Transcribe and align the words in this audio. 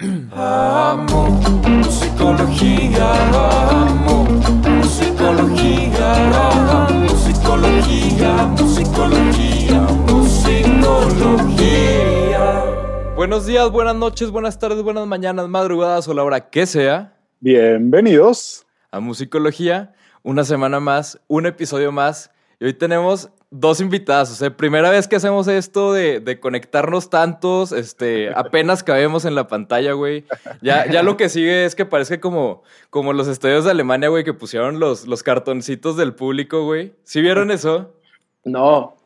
Amo 0.00 1.28
musicología, 1.68 3.12
amo 3.32 4.24
musicología, 4.24 6.48
amo 6.48 7.04
musicología, 7.04 8.32
musicología, 8.58 9.80
musicología. 10.08 12.64
Buenos 13.14 13.46
días, 13.46 13.70
buenas 13.70 13.94
noches, 13.94 14.32
buenas 14.32 14.58
tardes, 14.58 14.82
buenas 14.82 15.06
mañanas, 15.06 15.48
madrugadas 15.48 16.08
o 16.08 16.14
la 16.14 16.24
hora 16.24 16.50
que 16.50 16.66
sea 16.66 17.16
Bienvenidos. 17.38 18.66
a 18.90 18.98
Musicología. 18.98 19.94
Una 20.24 20.42
semana 20.42 20.80
más, 20.80 21.20
un 21.28 21.46
episodio 21.46 21.92
más. 21.92 22.32
Y 22.58 22.64
hoy 22.64 22.74
tenemos 22.74 23.30
dos 23.54 23.80
invitadas. 23.80 24.32
O 24.32 24.34
sea, 24.34 24.56
primera 24.56 24.90
vez 24.90 25.06
que 25.06 25.16
hacemos 25.16 25.46
esto 25.46 25.92
de, 25.92 26.18
de 26.18 26.40
conectarnos 26.40 27.08
tantos, 27.08 27.70
este, 27.70 28.30
apenas 28.36 28.82
cabemos 28.82 29.24
en 29.24 29.36
la 29.36 29.46
pantalla, 29.46 29.92
güey. 29.92 30.24
Ya, 30.60 30.90
ya 30.90 31.02
lo 31.02 31.16
que 31.16 31.28
sigue 31.28 31.64
es 31.64 31.74
que 31.74 31.86
parece 31.86 32.18
como, 32.18 32.62
como 32.90 33.12
los 33.12 33.28
estadios 33.28 33.64
de 33.64 33.70
Alemania, 33.70 34.08
güey, 34.08 34.24
que 34.24 34.34
pusieron 34.34 34.80
los, 34.80 35.06
los 35.06 35.22
cartoncitos 35.22 35.96
del 35.96 36.14
público, 36.14 36.64
güey. 36.64 36.92
¿Sí 37.04 37.20
vieron 37.20 37.52
eso? 37.52 37.94
No. 38.44 38.96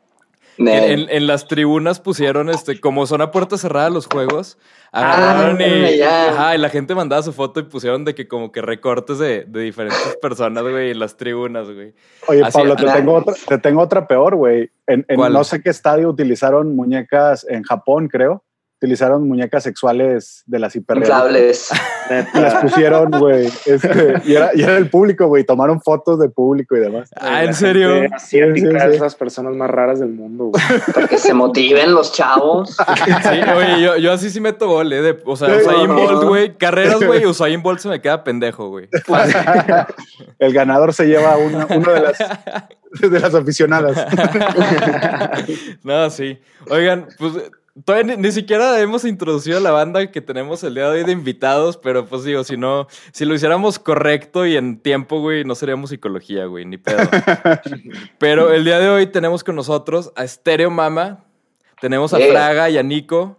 En, 0.59 1.09
en 1.09 1.27
las 1.27 1.47
tribunas 1.47 1.99
pusieron, 1.99 2.49
este, 2.49 2.79
como 2.79 3.05
son 3.07 3.21
a 3.21 3.31
puerta 3.31 3.57
cerrada 3.57 3.89
los 3.89 4.07
juegos, 4.07 4.57
agarraron 4.91 5.57
Ah, 5.61 5.65
y, 5.91 5.97
ya. 5.97 6.29
ajá, 6.31 6.55
y 6.55 6.57
la 6.57 6.69
gente 6.69 6.95
mandaba 6.95 7.21
su 7.23 7.31
foto 7.31 7.59
y 7.59 7.63
pusieron 7.63 8.03
de 8.03 8.13
que 8.13 8.27
como 8.27 8.51
que 8.51 8.61
recortes 8.61 9.19
de, 9.19 9.45
de 9.47 9.61
diferentes 9.61 10.17
personas, 10.21 10.63
güey, 10.63 10.91
en 10.91 10.99
las 10.99 11.15
tribunas, 11.15 11.69
güey. 11.71 11.93
Oye, 12.27 12.43
Así- 12.43 12.57
Pablo, 12.57 12.75
te 12.75 12.89
ah, 12.89 12.93
tengo, 12.93 13.13
otra, 13.13 13.33
te 13.47 13.57
tengo 13.57 13.81
otra 13.81 14.05
peor, 14.07 14.35
güey. 14.35 14.69
En, 14.87 15.05
en 15.07 15.19
no 15.31 15.43
sé 15.43 15.61
qué 15.61 15.69
estadio 15.69 16.09
utilizaron 16.09 16.75
muñecas, 16.75 17.45
en 17.49 17.63
Japón, 17.63 18.07
creo, 18.09 18.43
utilizaron 18.81 19.27
muñecas 19.27 19.63
sexuales 19.63 20.43
de 20.45 20.57
las. 20.59 20.73
Y 20.75 20.81
las 22.39 22.55
pusieron, 22.61 23.11
güey. 23.11 23.47
este, 23.65 24.21
y, 24.25 24.33
era, 24.35 24.51
y 24.55 24.61
era 24.61 24.77
el 24.77 24.89
público, 24.89 25.27
güey. 25.27 25.43
Tomaron 25.43 25.81
fotos 25.81 26.17
de 26.19 26.29
público 26.29 26.77
y 26.77 26.79
demás. 26.79 27.09
Ah, 27.19 27.43
¿en 27.43 27.53
serio? 27.53 28.07
asiática 28.13 28.19
Sí, 28.19 28.61
sí, 28.61 28.67
sí. 28.81 28.95
es 28.95 28.99
las 29.01 29.15
personas 29.15 29.53
más 29.55 29.69
raras 29.69 29.99
del 29.99 30.09
mundo, 30.09 30.45
güey. 30.45 30.63
Para 30.93 31.07
que 31.07 31.17
se 31.17 31.33
motiven 31.33 31.93
los 31.93 32.13
chavos. 32.13 32.77
Sí, 33.19 33.39
oye, 33.55 33.81
yo, 33.81 33.97
yo 33.97 34.13
así 34.13 34.29
sí 34.29 34.39
meto 34.39 34.67
gol, 34.67 34.91
¿eh? 34.93 35.01
De- 35.01 35.19
o 35.25 35.35
sea, 35.35 35.49
Usain. 35.55 35.87
Bolt, 35.87 36.23
güey. 36.23 36.57
Carreras, 36.57 37.03
güey, 37.03 37.25
Usain 37.25 37.61
Bolt 37.61 37.79
se 37.79 37.89
me 37.89 38.01
queda 38.01 38.23
pendejo, 38.23 38.69
güey. 38.69 38.87
El 40.39 40.53
ganador 40.53 40.93
se 40.93 41.05
lleva 41.05 41.37
una, 41.37 41.67
uno 41.69 41.91
de 41.91 41.99
las, 42.01 42.17
de 43.01 43.19
las 43.19 43.35
aficionadas. 43.35 44.05
no, 45.83 46.09
sí. 46.09 46.39
Oigan, 46.69 47.07
pues 47.17 47.33
todavía 47.85 48.15
ni, 48.15 48.21
ni 48.21 48.31
siquiera 48.31 48.79
hemos 48.79 49.05
introducido 49.05 49.57
a 49.57 49.61
la 49.61 49.71
banda 49.71 50.11
que 50.11 50.21
tenemos 50.21 50.63
el 50.63 50.75
día 50.75 50.89
de 50.89 50.99
hoy 50.99 51.03
de 51.05 51.11
invitados, 51.11 51.77
pero 51.77 52.05
pues 52.05 52.23
digo, 52.23 52.43
si 52.43 52.57
no, 52.57 52.87
si 53.11 53.25
lo 53.25 53.33
hiciéramos 53.33 53.79
correcto 53.79 54.45
y 54.45 54.55
en 54.55 54.79
tiempo, 54.79 55.19
güey, 55.19 55.43
no 55.43 55.55
seríamos 55.55 55.89
psicología, 55.89 56.45
güey, 56.45 56.65
ni 56.65 56.77
pedo. 56.77 56.99
pero 58.17 58.53
el 58.53 58.63
día 58.63 58.79
de 58.79 58.89
hoy 58.89 59.07
tenemos 59.07 59.43
con 59.43 59.55
nosotros 59.55 60.11
a 60.15 60.27
Stereo 60.27 60.69
Mama, 60.69 61.25
tenemos 61.81 62.13
a 62.13 62.19
Yeah. 62.19 62.31
Fraga 62.31 62.69
y 62.69 62.77
a 62.77 62.83
Nico, 62.83 63.37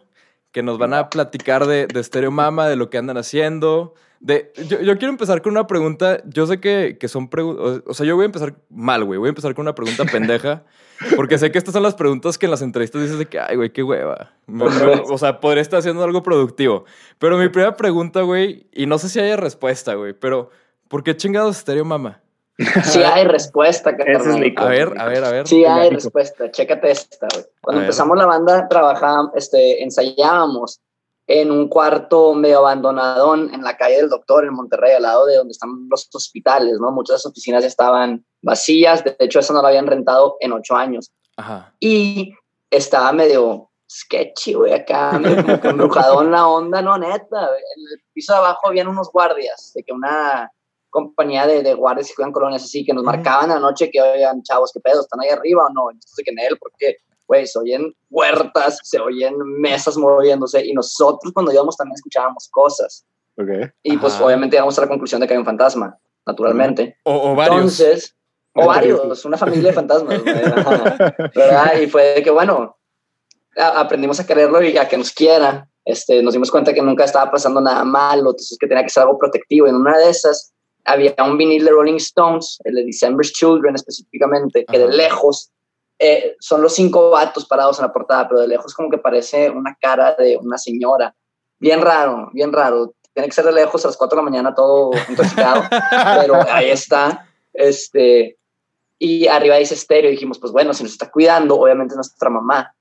que 0.52 0.62
nos 0.62 0.78
van 0.78 0.94
a 0.94 1.10
platicar 1.10 1.66
de, 1.66 1.86
de 1.86 2.02
Stereo 2.02 2.30
Mama, 2.30 2.69
de 2.69 2.77
lo 2.77 2.91
que 2.91 2.98
andan 2.98 3.19
haciendo. 3.19 3.94
De, 4.20 4.52
yo, 4.68 4.80
yo 4.80 4.98
quiero 4.98 5.10
empezar 5.12 5.40
con 5.40 5.52
una 5.52 5.66
pregunta. 5.66 6.22
Yo 6.26 6.46
sé 6.46 6.60
que, 6.60 6.98
que 7.00 7.08
son 7.08 7.28
preguntas. 7.28 7.82
O 7.86 7.94
sea, 7.94 8.04
yo 8.06 8.16
voy 8.16 8.24
a 8.24 8.26
empezar 8.26 8.54
mal, 8.68 9.02
güey. 9.04 9.18
Voy 9.18 9.28
a 9.28 9.30
empezar 9.30 9.54
con 9.54 9.62
una 9.62 9.74
pregunta 9.74 10.04
pendeja. 10.04 10.62
Porque 11.16 11.38
sé 11.38 11.50
que 11.50 11.56
estas 11.56 11.72
son 11.72 11.82
las 11.82 11.94
preguntas 11.94 12.36
que 12.36 12.44
en 12.44 12.50
las 12.50 12.60
entrevistas 12.60 13.00
dices 13.00 13.18
de 13.18 13.24
que, 13.24 13.41
ay, 13.41 13.56
güey, 13.56 13.72
qué 13.72 13.82
hueva. 13.82 14.32
Me- 14.46 14.66
me- 14.68 15.02
o 15.10 15.16
sea, 15.16 15.41
podría 15.41 15.62
estar 15.62 15.78
haciendo 15.78 16.04
algo 16.04 16.22
productivo. 16.22 16.84
Pero 17.18 17.38
mi 17.38 17.48
primera 17.48 17.74
pregunta, 17.74 18.20
güey, 18.20 18.66
y 18.72 18.84
no 18.84 18.98
sé 18.98 19.08
si 19.08 19.18
haya 19.18 19.36
respuesta, 19.38 19.94
güey, 19.94 20.12
pero 20.12 20.50
¿por 20.88 21.02
qué 21.02 21.16
chingados 21.16 21.56
Stereo 21.56 21.86
Mama? 21.86 22.20
Sí 22.84 23.02
hay 23.02 23.24
respuesta, 23.24 23.88
Ese 24.06 24.28
es. 24.32 24.36
Nico. 24.36 24.62
A 24.62 24.66
ver, 24.68 24.92
a 25.00 25.06
ver, 25.06 25.25
a 25.25 25.30
ver. 25.30 25.48
Sí 25.48 25.64
hay 25.64 25.88
respuesta. 25.88 26.50
Chécate 26.50 26.91
esta, 26.91 27.26
güey. 27.32 27.47
Cuando 27.62 27.80
empezamos 27.80 28.19
la 28.19 28.26
banda, 28.26 28.69
trabajábamos, 28.69 29.32
este, 29.34 29.82
ensayábamos 29.82 30.78
en 31.32 31.52
un 31.52 31.68
cuarto 31.68 32.34
medio 32.34 32.58
abandonadón 32.58 33.54
en 33.54 33.62
la 33.62 33.76
calle 33.76 33.98
del 33.98 34.08
Doctor 34.08 34.44
en 34.44 34.52
Monterrey, 34.52 34.94
al 34.94 35.02
lado 35.02 35.26
de 35.26 35.36
donde 35.36 35.52
están 35.52 35.86
los 35.88 36.08
hospitales, 36.12 36.80
¿no? 36.80 36.91
Muchas 36.91 37.24
oficinas 37.24 37.64
estaban 37.64 38.24
vacías. 38.42 39.04
De 39.04 39.14
hecho, 39.20 39.38
eso 39.38 39.52
no 39.52 39.62
lo 39.62 39.68
habían 39.68 39.86
rentado 39.86 40.36
en 40.41 40.52
ocho 40.52 40.74
años. 40.74 41.12
Ajá. 41.36 41.72
Y 41.78 42.34
estaba 42.68 43.12
medio 43.12 43.70
sketchy, 43.88 44.54
güey, 44.54 44.72
acá, 44.72 45.20
medio 45.20 45.44
como 45.44 45.60
que 45.60 45.68
embrujadón 45.68 46.32
la 46.32 46.48
onda, 46.48 46.82
no, 46.82 46.98
neta. 46.98 47.42
En 47.44 47.82
el 47.92 48.02
piso 48.12 48.32
de 48.32 48.41
abajo 48.41 48.66
habían 48.66 48.88
unos 48.88 49.12
guardias, 49.12 49.70
de 49.72 49.84
que 49.84 49.92
una 49.92 50.50
compañía 50.91 51.47
de, 51.47 51.62
de 51.62 51.74
guardias 51.74 52.08
que 52.08 52.14
cuidan 52.16 52.32
colonias 52.32 52.64
así, 52.64 52.84
que 52.84 52.92
nos 52.92 53.04
marcaban 53.04 53.52
anoche 53.52 53.88
que, 53.88 54.02
oigan, 54.02 54.42
chavos, 54.42 54.72
¿qué 54.72 54.80
pedo? 54.80 55.02
¿Están 55.02 55.20
ahí 55.20 55.28
arriba 55.28 55.66
o 55.66 55.72
no? 55.72 55.92
Entonces, 55.92 56.24
que 56.24 56.32
en 56.32 56.41
él, 56.41 56.58
porque, 56.58 56.97
güey, 57.30 57.46
se 57.46 57.58
oyen 57.60 57.94
huertas, 58.10 58.80
se 58.82 58.98
oyen 58.98 59.34
mesas 59.60 59.96
moviéndose, 59.96 60.66
y 60.66 60.72
nosotros 60.72 61.32
cuando 61.34 61.52
íbamos 61.52 61.76
también 61.76 61.94
escuchábamos 61.94 62.48
cosas. 62.50 63.06
Ok. 63.38 63.48
Y 63.84 63.96
pues, 63.98 64.14
Ajá. 64.14 64.24
obviamente, 64.24 64.56
llegamos 64.56 64.76
a 64.78 64.82
la 64.82 64.88
conclusión 64.88 65.20
de 65.20 65.26
que 65.28 65.34
hay 65.34 65.38
un 65.38 65.44
fantasma, 65.44 65.96
naturalmente. 66.26 66.96
O, 67.04 67.30
o 67.30 67.34
varios. 67.36 67.56
Entonces, 67.56 68.16
o 68.54 68.66
varios, 68.66 69.24
una 69.24 69.36
familia 69.38 69.68
de 69.68 69.72
fantasmas, 69.72 70.24
¿verdad? 71.34 71.78
Y 71.80 71.86
fue 71.86 72.14
de 72.16 72.22
que, 72.22 72.30
bueno, 72.30 72.76
a- 73.56 73.80
aprendimos 73.80 74.18
a 74.18 74.26
quererlo 74.26 74.60
y 74.62 74.76
a 74.76 74.88
que 74.88 74.98
nos 74.98 75.12
quiera. 75.12 75.68
Este, 75.84 76.22
nos 76.22 76.34
dimos 76.34 76.50
cuenta 76.50 76.74
que 76.74 76.82
nunca 76.82 77.04
estaba 77.04 77.30
pasando 77.30 77.60
nada 77.60 77.84
malo, 77.84 78.30
entonces 78.30 78.58
que 78.60 78.66
tenía 78.66 78.82
que 78.82 78.91
ser 78.91 79.04
algo 79.04 79.18
protectivo. 79.18 79.66
Y 79.66 79.70
en 79.70 79.76
una 79.76 79.97
de 79.98 80.10
esas 80.10 80.52
había 80.84 81.14
un 81.24 81.38
vinil 81.38 81.64
de 81.64 81.70
Rolling 81.70 81.97
Stones, 81.97 82.58
el 82.64 82.74
de 82.74 82.84
December's 82.86 83.32
Children 83.32 83.76
específicamente, 83.76 84.64
que 84.66 84.78
de 84.78 84.84
Ajá. 84.84 84.94
lejos 84.94 85.50
eh, 86.03 86.37
son 86.41 86.62
los 86.62 86.75
cinco 86.75 87.11
vatos 87.11 87.44
parados 87.44 87.78
en 87.78 87.84
la 87.84 87.93
portada, 87.93 88.27
pero 88.27 88.41
de 88.41 88.49
lejos 88.49 88.72
como 88.75 88.88
que 88.88 88.97
parece 88.97 89.50
una 89.50 89.77
cara 89.78 90.15
de 90.19 90.38
una 90.38 90.56
señora. 90.56 91.15
Bien 91.59 91.83
raro, 91.83 92.31
bien 92.33 92.50
raro. 92.53 92.94
Tiene 93.12 93.28
que 93.28 93.34
ser 93.34 93.44
de 93.44 93.53
lejos 93.53 93.84
a 93.84 93.88
las 93.88 93.99
4 93.99 94.16
de 94.16 94.22
la 94.25 94.31
mañana 94.31 94.55
todo 94.55 94.93
intoxicado 95.10 95.62
pero 96.21 96.37
ahí 96.50 96.71
está. 96.71 97.27
Este, 97.53 98.39
y 98.99 99.27
arriba 99.27 99.56
dice 99.56 99.75
estéreo. 99.75 100.10
Y 100.10 100.15
dijimos, 100.15 100.39
pues 100.39 100.55
bueno, 100.55 100.72
si 100.72 100.84
nos 100.84 100.93
está 100.93 101.10
cuidando, 101.10 101.60
obviamente 101.60 101.93
es 101.93 101.97
nuestra 101.97 102.31
mamá. 102.31 102.75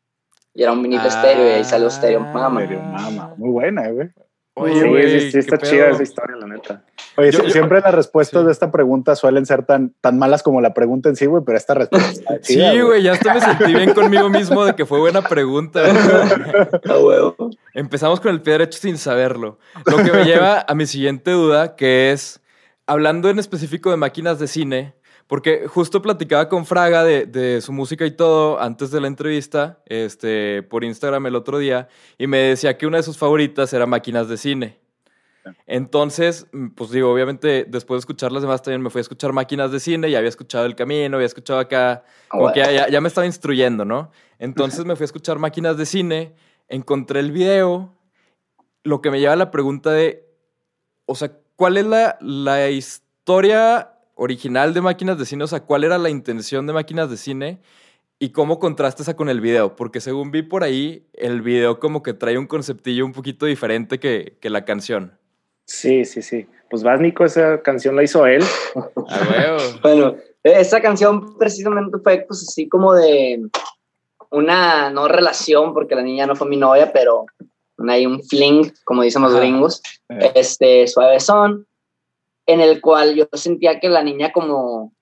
Y 0.54 0.64
era 0.64 0.72
un 0.72 0.82
vinil 0.82 1.02
de 1.02 1.10
estéreo 1.10 1.46
y 1.46 1.52
ahí 1.52 1.66
salió 1.66 1.88
estéreo 1.90 2.22
Ah. 2.22 2.32
mama. 2.32 2.62
Mama. 2.62 3.34
Muy 3.36 3.50
buena, 3.50 3.90
güey. 3.90 4.10
Oye, 4.60 4.82
Sí, 4.82 4.88
güey, 4.88 5.20
sí, 5.22 5.32
sí, 5.32 5.38
está 5.40 5.58
pedo. 5.58 5.72
chida 5.72 5.90
esa 5.90 6.04
historia, 6.04 6.36
la 6.38 6.48
neta. 6.48 6.84
Oye, 7.18 7.32
Yo- 7.32 7.40
sí- 7.40 7.46
yo- 7.48 7.52
siempre 7.52 7.82
las 7.82 7.94
respuestas 7.94 8.42
sí. 8.42 8.46
de 8.46 8.52
esta 8.52 8.72
pregunta 8.72 9.16
suelen 9.16 9.46
ser 9.46 9.64
tan, 9.66 9.94
tan 10.02 10.18
malas 10.20 10.44
como 10.44 10.62
la 10.62 10.74
pregunta 10.74 11.10
en 11.10 11.16
sí, 11.16 11.26
güey, 11.26 11.44
pero 11.46 11.58
esta 11.58 11.74
respuesta 11.74 12.40
chida, 12.42 12.72
Sí, 12.72 12.80
güey, 12.82 13.04
ya 13.04 13.14
hasta 13.14 13.34
me 13.34 13.42
sentí 13.42 13.74
bien 13.74 13.94
conmigo 13.94 14.30
mismo 14.30 14.64
de 14.66 14.76
que 14.76 14.86
fue 14.86 15.00
buena 15.00 15.22
pregunta. 15.22 15.82
huevo. 17.04 17.36
Empezamos 17.74 18.20
con 18.20 18.32
el 18.32 18.42
pie 18.42 18.54
derecho 18.54 18.80
sin 18.80 18.98
saberlo. 18.98 19.60
Lo 19.86 19.98
que 19.98 20.12
me 20.12 20.24
lleva 20.26 20.66
a 20.68 20.76
mi 20.76 20.86
siguiente 20.86 21.32
duda, 21.32 21.76
que 21.76 22.12
es, 22.12 22.42
hablando 22.88 23.30
en 23.30 23.40
específico 23.40 23.92
de 23.92 23.98
máquinas 23.98 24.40
de 24.40 24.48
cine, 24.48 24.94
porque 25.30 25.68
justo 25.68 26.02
platicaba 26.02 26.50
con 26.50 26.66
Fraga 26.66 27.04
de, 27.04 27.28
de 27.28 27.62
su 27.62 27.72
música 27.72 28.04
y 28.08 28.12
todo 28.12 28.60
antes 28.60 28.90
de 28.90 29.00
la 29.00 29.06
entrevista, 29.08 29.78
este, 29.86 30.64
por 30.64 30.84
Instagram 30.84 31.28
el 31.28 31.36
otro 31.36 31.60
día, 31.60 31.88
y 32.18 32.26
me 32.26 32.40
decía 32.40 32.80
que 32.80 32.88
una 32.88 32.98
de 32.98 33.04
sus 33.04 33.16
favoritas 33.20 33.72
era 33.72 33.86
máquinas 33.86 34.28
de 34.28 34.38
cine. 34.38 34.80
Entonces, 35.68 36.48
mm, 36.52 36.70
pues 36.70 36.90
digo, 36.90 37.12
obviamente 37.14 37.64
después 37.68 37.98
de 37.98 38.00
escuchar 38.00 38.32
las 38.32 38.42
demás 38.42 38.64
también 38.64 38.82
me 38.82 38.90
fui 38.90 39.00
a 39.00 39.02
escuchar 39.02 39.32
máquinas 39.32 39.72
de 39.72 39.80
cine, 39.80 40.10
ya 40.10 40.18
había 40.18 40.30
escuchado 40.30 40.66
El 40.66 40.76
Camino, 40.76 41.18
había 41.18 41.28
escuchado 41.28 41.60
acá, 41.60 42.04
como 42.28 42.52
que 42.54 42.60
ya- 42.74 42.90
ya 42.90 43.00
me 43.02 43.08
estaba 43.08 43.28
instruyendo, 43.28 43.86
¿no? 43.86 44.12
Entonces 44.40 44.84
me 44.86 44.96
fui 44.96 45.04
a 45.04 45.06
escuchar 45.06 45.38
máquinas 45.38 45.78
de 45.78 45.86
cine, 45.86 46.34
encontré 46.70 47.20
el 47.20 47.32
video, 47.32 47.94
lo 48.84 49.00
que 49.02 49.12
me 49.12 49.20
lleva 49.20 49.34
a 49.34 49.36
la 49.38 49.52
pregunta 49.52 49.92
de, 49.92 50.26
o 51.06 51.14
sea, 51.14 51.32
¿cuál 51.56 51.78
es 51.78 51.86
la, 51.86 52.18
la 52.20 52.68
historia 52.70 53.94
original 54.20 54.74
de 54.74 54.82
máquinas 54.82 55.18
de 55.18 55.26
cine? 55.26 55.44
O 55.44 55.48
sea, 55.48 55.62
¿cuál 55.62 55.84
era 55.84 55.98
la 55.98 56.10
intención 56.10 56.68
de 56.68 56.74
máquinas 56.74 57.10
de 57.10 57.18
cine? 57.18 57.60
¿Y 58.20 58.32
cómo 58.32 58.60
contrasta 58.60 59.02
esa 59.02 59.16
con 59.16 59.30
el 59.30 59.40
video? 59.40 59.76
Porque 59.78 60.02
según 60.02 60.30
vi 60.32 60.42
por 60.44 60.64
ahí, 60.64 61.08
el 61.14 61.42
video 61.42 61.80
como 61.80 62.04
que 62.04 62.14
trae 62.14 62.38
un 62.38 62.48
conceptillo 62.48 63.06
un 63.06 63.14
poquito 63.14 63.46
diferente 63.46 63.98
que, 64.00 64.38
que 64.42 64.50
la 64.50 64.66
canción. 64.66 65.18
Sí, 65.66 66.04
sí, 66.04 66.22
sí. 66.22 66.46
Pues 66.70 66.84
vas, 66.84 67.00
Nico, 67.00 67.24
esa 67.24 67.62
canción 67.62 67.96
la 67.96 68.04
hizo 68.04 68.26
él. 68.26 68.44
A 68.76 68.80
huevo. 69.32 69.58
Bueno, 69.82 70.16
esa 70.44 70.82
canción 70.82 71.38
precisamente 71.38 71.98
fue 72.04 72.26
pues 72.28 72.42
así 72.48 72.68
como 72.68 72.94
de 72.94 73.42
una, 74.32 74.90
no 74.90 75.08
relación, 75.08 75.74
porque 75.74 75.96
la 75.96 76.02
niña 76.02 76.26
no 76.26 76.36
fue 76.36 76.48
mi 76.48 76.58
novia, 76.58 76.92
pero 76.92 77.26
hay 77.88 78.06
un 78.06 78.22
fling, 78.24 78.72
como 78.84 79.02
dicen 79.04 79.22
los 79.22 79.32
Ajá. 79.32 79.40
gringos, 79.42 79.82
Eh. 80.10 80.32
este, 80.36 80.88
suavezón, 80.88 81.66
en 82.52 82.62
el 82.62 82.82
cual 82.82 83.16
yo 83.16 83.28
sentía 83.34 83.80
que 83.80 83.90
la 83.90 84.02
niña 84.04 84.32
como 84.32 84.94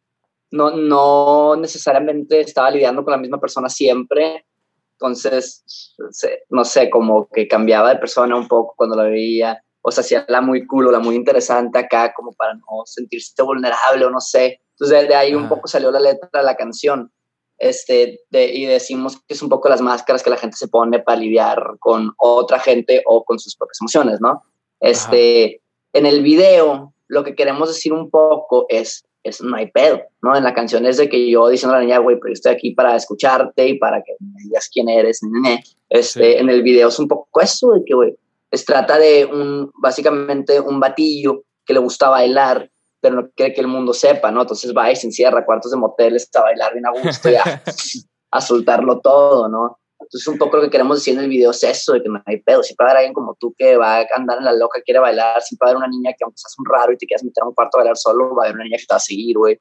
no, 0.52 0.72
no 0.72 1.56
necesariamente 1.56 2.42
estaba 2.42 2.72
lidiando 2.72 3.04
con 3.04 3.12
la 3.12 3.18
misma 3.18 3.40
persona 3.40 3.70
siempre, 3.70 4.46
Entonces, 4.94 5.64
no 6.50 6.64
sé, 6.66 6.90
como 6.90 7.28
que 7.30 7.48
cambiaba 7.48 7.90
de 7.90 8.00
persona 8.00 8.36
un 8.36 8.48
poco 8.48 8.74
cuando 8.76 8.96
la 8.96 9.04
veía, 9.04 9.62
o 9.82 9.92
sea, 9.92 10.02
hacía 10.02 10.26
la 10.28 10.42
muy 10.42 10.66
cool 10.66 10.88
o 10.88 10.92
la 10.92 11.00
muy 11.00 11.16
interesante 11.16 11.78
acá, 11.78 12.14
como 12.16 12.32
para 12.34 12.56
no 12.56 12.84
sentirse 12.86 13.42
vulnerable 13.44 14.06
o 14.06 14.10
no 14.10 14.20
sé. 14.20 14.60
Entonces, 14.72 15.08
de, 15.08 15.16
ahí 15.16 15.36
un 15.36 15.46
Ajá. 15.46 15.50
poco 15.56 15.68
salió 15.68 15.92
la 15.92 16.00
letra 16.00 16.30
de 16.34 16.44
la 16.44 16.56
canción. 16.56 17.12
Este, 17.60 18.20
de- 18.30 18.54
y 18.54 18.66
decimos 18.66 19.18
que 19.28 19.34
es 19.36 19.42
un 19.42 19.50
poco 19.50 19.70
las 19.70 19.82
máscaras 19.82 20.24
que 20.24 20.30
la 20.30 20.38
gente 20.38 20.58
se 20.58 20.68
pone 20.68 21.00
para 21.00 21.20
lidiar 21.20 21.60
con 21.80 22.12
otra 22.18 22.60
gente 22.60 23.02
o 23.06 23.24
con 23.24 23.38
sus 23.40 23.56
propias 23.56 23.80
emociones, 23.82 24.20
¿no? 24.20 24.44
Este, 24.80 25.62
en 25.94 26.06
el 26.06 26.22
video, 26.22 26.94
lo 27.08 27.24
que 27.24 27.36
queremos 27.36 27.70
decir 27.70 27.94
un 27.94 28.10
poco 28.10 28.66
es, 28.70 29.06
es 29.24 29.42
no 29.42 29.56
hay 29.56 29.72
pedo, 29.72 30.02
¿no? 30.22 30.36
En 30.36 30.44
la 30.44 30.54
canción 30.54 30.86
es 30.86 30.98
de 30.98 31.10
que 31.10 31.30
yo 31.30 31.48
diciendo 31.50 31.76
a 31.76 31.80
la 31.80 31.86
niña, 31.86 31.98
güey, 32.00 32.18
pero 32.18 32.30
yo 32.30 32.34
estoy 32.34 32.54
aquí 32.54 32.72
para 32.72 32.96
escucharte 32.96 33.68
y 33.68 33.78
para 33.78 34.02
que 34.04 34.14
me 34.20 34.44
digas 34.44 34.70
quién 34.72 34.90
eres, 34.90 35.22
nene. 35.24 35.64
Este, 35.90 36.34
Sí. 36.34 36.38
en 36.40 36.50
el 36.50 36.64
video 36.64 36.90
es 36.90 37.00
un 37.00 37.08
poco 37.08 37.42
eso 37.42 37.72
de 37.72 37.84
que, 37.86 37.94
güey, 37.94 38.16
es 38.52 38.66
trata 38.66 38.98
de 38.98 39.26
un, 39.26 39.72
básicamente 39.82 40.60
un 40.60 40.80
batillo 40.80 41.44
que 41.66 41.74
le 41.74 41.80
gusta 41.80 42.10
bailar, 42.10 42.70
pero 43.02 43.16
no 43.16 43.30
quiere 43.36 43.54
que 43.54 43.62
el 43.62 43.68
mundo 43.68 43.94
sepa, 43.94 44.32
¿no? 44.32 44.42
Entonces 44.42 44.74
va 44.76 44.92
y 44.92 44.96
se 44.96 45.08
encierra 45.08 45.40
a 45.40 45.46
cuartos 45.46 45.72
de 45.72 45.78
moteles 45.78 46.30
a 46.36 46.42
bailar 46.42 46.74
bien 46.74 46.86
a 46.86 46.92
gusto 46.92 47.30
y 47.30 47.36
a, 47.36 47.64
a 48.32 48.42
soltarlo 48.42 49.00
todo, 49.02 49.48
¿no? 49.50 49.80
Entonces 50.08 50.28
un 50.30 50.38
poco 50.38 50.56
lo 50.56 50.64
que 50.64 50.70
queremos 50.70 51.00
decir 51.00 51.16
en 51.18 51.26
el 51.26 51.30
video 51.30 51.52
es 51.52 51.62
eso, 51.64 51.92
de 51.92 52.02
que 52.02 52.08
no 52.08 52.22
hay 52.26 52.38
pedo. 52.40 52.64
Siempre 52.64 52.86
va 52.86 52.90
a 52.90 52.92
haber 52.92 53.00
alguien 53.00 53.14
como 53.14 53.36
tú 53.38 53.54
que 53.58 53.76
va 53.76 53.98
a 53.98 54.06
andar 54.16 54.38
en 54.38 54.46
la 54.46 54.54
loca, 54.54 54.80
quiere 54.86 55.02
bailar. 55.02 55.42
Siempre 55.42 55.66
va 55.66 55.70
a 55.70 55.72
haber 55.72 55.84
una 55.84 55.90
niña 55.90 56.12
que 56.18 56.24
aunque 56.24 56.38
seas 56.38 56.56
un 56.58 56.66
raro 56.66 56.94
y 56.94 56.98
te 56.98 57.06
quieras 57.06 57.26
meter 57.26 57.44
a 57.44 57.48
un 57.48 57.54
cuarto 57.54 57.78
a 57.78 57.82
bailar 57.82 57.98
solo, 57.98 58.34
va 58.34 58.44
a 58.44 58.46
haber 58.46 58.56
una 58.56 58.64
niña 58.64 58.78
que 58.78 58.86
te 58.86 58.94
va 58.94 58.98
a 58.98 59.02
seguir, 59.02 59.38
güey. 59.38 59.60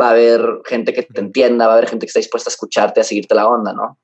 Va 0.00 0.06
a 0.06 0.10
haber 0.12 0.40
gente 0.64 0.94
que 0.94 1.02
te 1.02 1.20
entienda, 1.20 1.66
va 1.66 1.74
a 1.74 1.76
haber 1.76 1.90
gente 1.90 2.06
que 2.06 2.08
está 2.08 2.20
dispuesta 2.20 2.48
a 2.48 2.52
escucharte, 2.52 3.02
a 3.02 3.04
seguirte 3.04 3.34
la 3.34 3.46
onda, 3.46 3.74
¿no? 3.74 3.98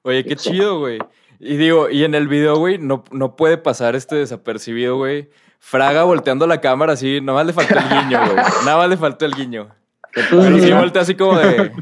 Oye, 0.00 0.24
qué 0.24 0.36
Sí. 0.38 0.50
chido, 0.50 0.78
güey. 0.78 0.98
Y 1.38 1.56
digo, 1.58 1.90
y 1.90 2.04
en 2.04 2.14
el 2.14 2.28
video, 2.28 2.56
güey, 2.56 2.78
no, 2.78 3.04
no 3.10 3.36
puede 3.36 3.58
pasar 3.58 3.94
este 3.96 4.16
desapercibido, 4.16 4.96
güey. 4.96 5.28
Fraga 5.58 6.04
volteando 6.04 6.46
la 6.46 6.60
cámara 6.62 6.94
así, 6.94 7.20
nada 7.20 7.38
más 7.38 7.46
le 7.46 7.52
faltó 7.52 7.74
el 7.78 7.88
guiño, 7.88 8.20
güey. 8.24 8.36
Nada 8.64 8.76
más 8.78 8.88
le 8.88 8.96
faltó 8.96 9.26
el 9.26 9.34
guiño. 9.34 9.68
Pero 10.14 10.58
sí 10.58 10.72
voltea 10.72 11.02
así 11.02 11.14
como 11.14 11.38
de. 11.38 11.72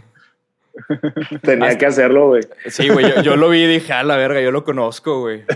Tenía 1.43 1.67
Hasta- 1.69 1.79
que 1.79 1.87
hacerlo, 1.87 2.29
güey. 2.29 2.43
Sí, 2.67 2.89
güey, 2.89 3.09
yo, 3.17 3.23
yo 3.23 3.37
lo 3.37 3.49
vi 3.51 3.63
y 3.63 3.67
dije, 3.67 3.93
a 3.93 4.03
la 4.03 4.17
verga, 4.17 4.41
yo 4.41 4.51
lo 4.53 4.65
conozco, 4.65 5.21
güey. 5.21 5.45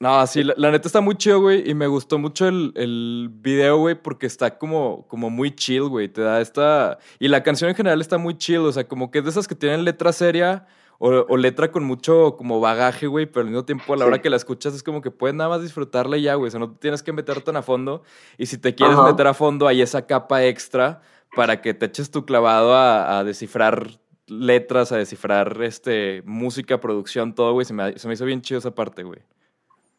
No, 0.00 0.24
sí, 0.28 0.44
la, 0.44 0.54
la 0.56 0.70
neta 0.70 0.86
está 0.86 1.00
muy 1.00 1.16
chido, 1.16 1.40
güey, 1.40 1.68
y 1.68 1.74
me 1.74 1.88
gustó 1.88 2.20
mucho 2.20 2.46
el, 2.46 2.72
el 2.76 3.30
video, 3.32 3.78
güey, 3.78 3.96
porque 3.96 4.26
está 4.26 4.56
como, 4.56 5.04
como 5.08 5.28
muy 5.28 5.50
chill, 5.56 5.88
güey, 5.88 6.06
te 6.08 6.20
da 6.20 6.40
esta... 6.40 6.98
Y 7.18 7.26
la 7.26 7.42
canción 7.42 7.68
en 7.68 7.74
general 7.74 8.00
está 8.00 8.16
muy 8.16 8.38
chill, 8.38 8.58
o 8.58 8.70
sea, 8.70 8.86
como 8.86 9.10
que 9.10 9.18
es 9.18 9.24
de 9.24 9.30
esas 9.30 9.48
que 9.48 9.56
tienen 9.56 9.82
letra 9.84 10.12
seria 10.12 10.66
o, 10.98 11.08
o 11.28 11.36
letra 11.36 11.72
con 11.72 11.82
mucho 11.82 12.36
como 12.36 12.60
bagaje, 12.60 13.08
güey, 13.08 13.26
pero 13.26 13.40
al 13.40 13.46
mismo 13.48 13.64
tiempo 13.64 13.92
a 13.92 13.96
la 13.96 14.04
Sí. 14.04 14.08
hora 14.08 14.22
que 14.22 14.30
la 14.30 14.36
escuchas 14.36 14.72
es 14.72 14.84
como 14.84 15.02
que 15.02 15.10
puedes 15.10 15.34
nada 15.34 15.50
más 15.50 15.62
disfrutarla 15.62 16.16
y 16.16 16.22
ya, 16.22 16.36
güey, 16.36 16.46
o 16.46 16.50
sea, 16.52 16.60
no 16.60 16.70
tienes 16.76 17.02
que 17.02 17.12
meter 17.12 17.40
tan 17.40 17.56
a 17.56 17.62
fondo, 17.62 18.04
y 18.36 18.46
si 18.46 18.56
te 18.56 18.76
quieres 18.76 18.96
Ajá. 18.96 19.08
meter 19.10 19.26
a 19.26 19.34
fondo 19.34 19.66
hay 19.66 19.82
esa 19.82 20.06
capa 20.06 20.44
extra 20.44 21.00
para 21.36 21.60
que 21.60 21.74
te 21.74 21.86
eches 21.86 22.10
tu 22.10 22.24
clavado 22.24 22.74
a, 22.74 23.18
a 23.18 23.24
descifrar 23.24 23.88
letras, 24.26 24.92
a 24.92 24.96
descifrar 24.98 25.56
este, 25.62 26.22
música, 26.24 26.80
producción, 26.80 27.34
todo, 27.34 27.52
güey, 27.54 27.64
se 27.64 27.72
me, 27.74 27.98
se 27.98 28.06
me 28.08 28.14
hizo 28.14 28.24
bien 28.24 28.42
chido 28.42 28.58
esa 28.58 28.74
parte, 28.74 29.02
güey. 29.02 29.20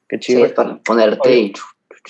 Qué 0.08 0.18
Sí, 0.18 0.34
chido. 0.36 0.54
para 0.54 0.78
ponerte 0.78 1.36
y... 1.38 1.54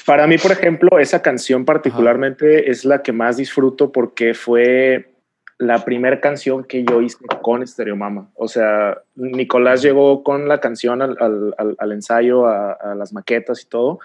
Para 0.06 0.28
mí, 0.28 0.38
por 0.38 0.52
ejemplo, 0.52 1.00
esa 1.00 1.22
canción 1.22 1.66
particularmente 1.66 2.70
es 2.70 2.86
la 2.86 3.02
que 3.02 3.12
más 3.12 3.38
disfruto 3.38 3.92
porque 3.92 4.34
fue 4.36 5.14
la 5.58 5.84
primera 5.84 6.22
canción 6.22 6.64
que 6.64 6.84
yo 6.84 7.02
hice 7.02 7.18
con 7.42 7.66
Stereo 7.66 7.96
Mama. 7.96 8.30
O 8.36 8.48
sea, 8.48 9.00
Nicolás 9.16 9.82
llegó 9.82 10.24
con 10.24 10.48
la 10.48 10.60
canción 10.60 11.02
al, 11.02 11.18
al- 11.20 11.56
al- 11.58 11.76
al 11.80 11.92
ensayo, 11.92 12.46
a, 12.46 12.74
a 12.74 12.96
las 12.96 13.12
maquetas 13.14 13.64
y 13.64 13.68
todo, 13.68 14.00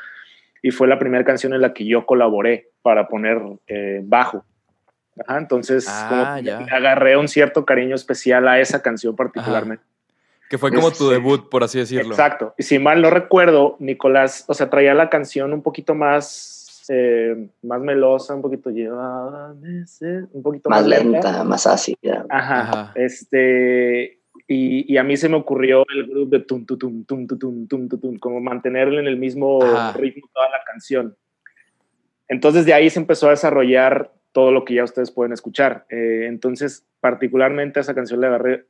y 0.62 0.70
fue 0.70 0.88
la 0.88 0.99
primera 0.99 1.25
canción 1.25 1.52
en 1.52 1.60
la 1.60 1.75
que 1.75 1.84
yo 1.84 2.06
colaboré 2.06 2.70
para 2.82 3.06
poner 3.06 3.40
eh, 3.69 4.00
bajo. 4.02 4.44
Ajá, 5.26 5.38
entonces 5.38 5.87
ah, 5.88 6.40
agarré 6.70 7.16
un 7.16 7.28
cierto 7.28 7.64
cariño 7.64 7.94
especial 7.94 8.49
a 8.49 8.61
esa 8.61 8.82
canción 8.82 9.14
particularmente. 9.14 9.84
Que 10.49 10.58
fue 10.58 10.72
como 10.72 10.90
tu 10.90 11.05
este, 11.05 11.14
debut, 11.14 11.49
por 11.49 11.64
así 11.64 11.78
decirlo. 11.78 12.11
Exacto. 12.11 12.55
Y 12.58 12.64
si 12.64 12.78
mal 12.78 13.00
no 13.00 13.11
recuerdo, 13.11 13.76
Nicolás, 13.78 14.44
o 14.46 14.55
sea, 14.55 14.69
traía 14.70 14.94
la 14.94 15.08
canción 15.08 15.52
un 15.52 15.62
poquito 15.62 15.94
más, 15.94 16.84
eh, 16.88 17.49
más 17.62 17.81
melosa, 17.81 18.34
un 18.34 18.43
poquito 18.43 18.70
llevada, 18.70 19.52
un 19.52 20.43
poquito 20.43 20.69
más, 20.69 20.87
lenta, 20.87 21.44
más 21.44 21.67
ácida. 21.67 22.26
Ajá. 22.28 22.93
Este, 22.94 24.19
y, 24.46 24.96
a 24.99 25.02
mí 25.02 25.17
se 25.17 25.28
me 25.28 25.37
ocurrió 25.37 25.84
el 25.94 26.06
grupo 26.06 26.31
de 26.31 26.40
tum, 26.40 26.67
tum, 26.67 26.78
tum, 26.78 27.05
tum, 27.05 27.26
tum, 27.26 27.67
tum, 27.67 27.88
tum, 27.88 28.19
como 28.19 28.40
mantenerlo 28.40 29.00
en 29.00 29.06
el 29.06 29.17
mismo 29.17 29.60
ritmo 29.94 30.28
toda 30.32 30.50
la 30.50 30.62
canción. 30.67 31.17
Entonces 32.28 32.67
de 32.67 32.75
ahí 32.75 32.90
se 32.90 32.99
empezó 32.99 33.28
a 33.28 33.31
desarrollar 33.31 34.10
todo 34.34 34.50
lo 34.50 34.64
que 34.64 34.75
ya 34.75 34.84
ustedes 34.84 35.12
pueden 35.12 35.32
escuchar. 35.32 35.86
Eh, 35.88 36.26
entonces, 36.26 36.84
particularmente 37.00 37.78
a 37.78 37.82
esa 37.82 37.94
canción 37.94 38.20
le 38.20 38.26
agarré 38.26 38.66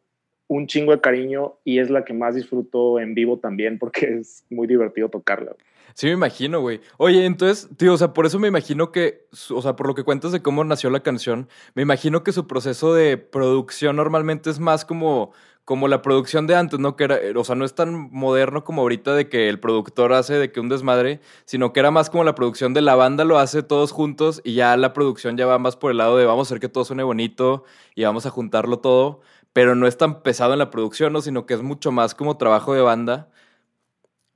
un 0.47 0.67
chingo 0.67 0.93
de 0.93 1.01
cariño 1.01 1.55
y 1.65 1.79
es 1.79 1.89
la 1.89 2.05
que 2.05 2.13
más 2.13 2.35
disfruto 2.35 3.01
en 3.01 3.15
vivo 3.15 3.39
también 3.39 3.79
porque 3.79 4.07
es 4.21 4.45
muy 4.51 4.67
divertido 4.67 5.09
tocarla. 5.09 5.57
Sí, 5.95 6.07
me 6.09 6.13
imagino, 6.13 6.61
güey. 6.61 6.81
Oye, 6.99 7.25
entonces, 7.25 7.69
tío, 7.77 7.95
o 7.95 7.97
sea, 7.97 8.13
por 8.13 8.27
eso 8.27 8.39
me 8.39 8.49
imagino 8.49 8.93
que, 8.93 9.27
o 9.51 9.63
sea, 9.63 9.77
por 9.77 9.87
lo 9.87 9.95
que 9.95 10.03
cuentas 10.03 10.33
de 10.33 10.43
cómo 10.43 10.65
nació 10.65 10.91
la 10.91 11.05
canción, 11.05 11.49
me 11.75 11.83
imagino 11.83 12.25
que 12.25 12.33
su 12.33 12.47
proceso 12.49 12.93
de 12.93 13.17
producción 13.17 13.97
normalmente 13.97 14.51
es 14.51 14.59
más 14.59 14.85
como, 14.85 15.33
como 15.65 15.89
la 15.89 16.03
producción 16.03 16.47
de 16.47 16.57
antes, 16.57 16.79
¿no? 16.79 16.95
Que 16.95 17.05
era, 17.05 17.19
o 17.37 17.45
sea, 17.45 17.55
no 17.55 17.65
es 17.65 17.75
tan 17.75 18.11
moderno 18.11 18.65
como 18.65 18.83
ahorita 18.83 19.15
de 19.15 19.29
que 19.29 19.49
el 19.49 19.59
productor 19.61 20.13
hace 20.13 20.35
de 20.35 20.53
que 20.53 20.61
un 20.61 20.69
desmadre, 20.69 21.21
sino 21.47 21.73
que 21.73 21.81
era 21.81 21.91
más 21.91 22.11
como 22.11 22.23
la 22.25 22.35
producción 22.35 22.75
de 22.75 22.83
la 22.83 22.95
banda 22.97 23.25
lo 23.25 23.39
hace 23.39 23.63
todos 23.63 23.91
juntos 23.91 24.43
y 24.45 24.55
ya 24.55 24.77
la 24.77 24.93
producción 24.93 25.37
ya 25.39 25.47
va 25.47 25.59
más 25.59 25.77
por 25.77 25.91
el 25.91 25.99
lado 25.99 26.19
de 26.19 26.27
vamos 26.27 26.49
a 26.49 26.49
hacer 26.49 26.61
que 26.61 26.69
todo 26.69 26.85
suene 26.85 27.03
bonito 27.03 27.65
y 27.95 28.05
vamos 28.05 28.27
a 28.27 28.31
juntarlo 28.31 28.79
todo, 28.81 29.23
pero 29.55 29.75
no 29.75 29.87
es 29.87 29.97
tan 29.97 30.23
pesado 30.23 30.53
en 30.53 30.59
la 30.59 30.71
producción, 30.71 31.13
¿no? 31.15 31.23
Sino 31.23 31.47
que 31.47 31.55
es 31.55 31.63
mucho 31.63 31.93
más 31.93 32.15
como 32.15 32.37
trabajo 32.37 32.75
de 32.75 32.83
banda. 32.83 33.31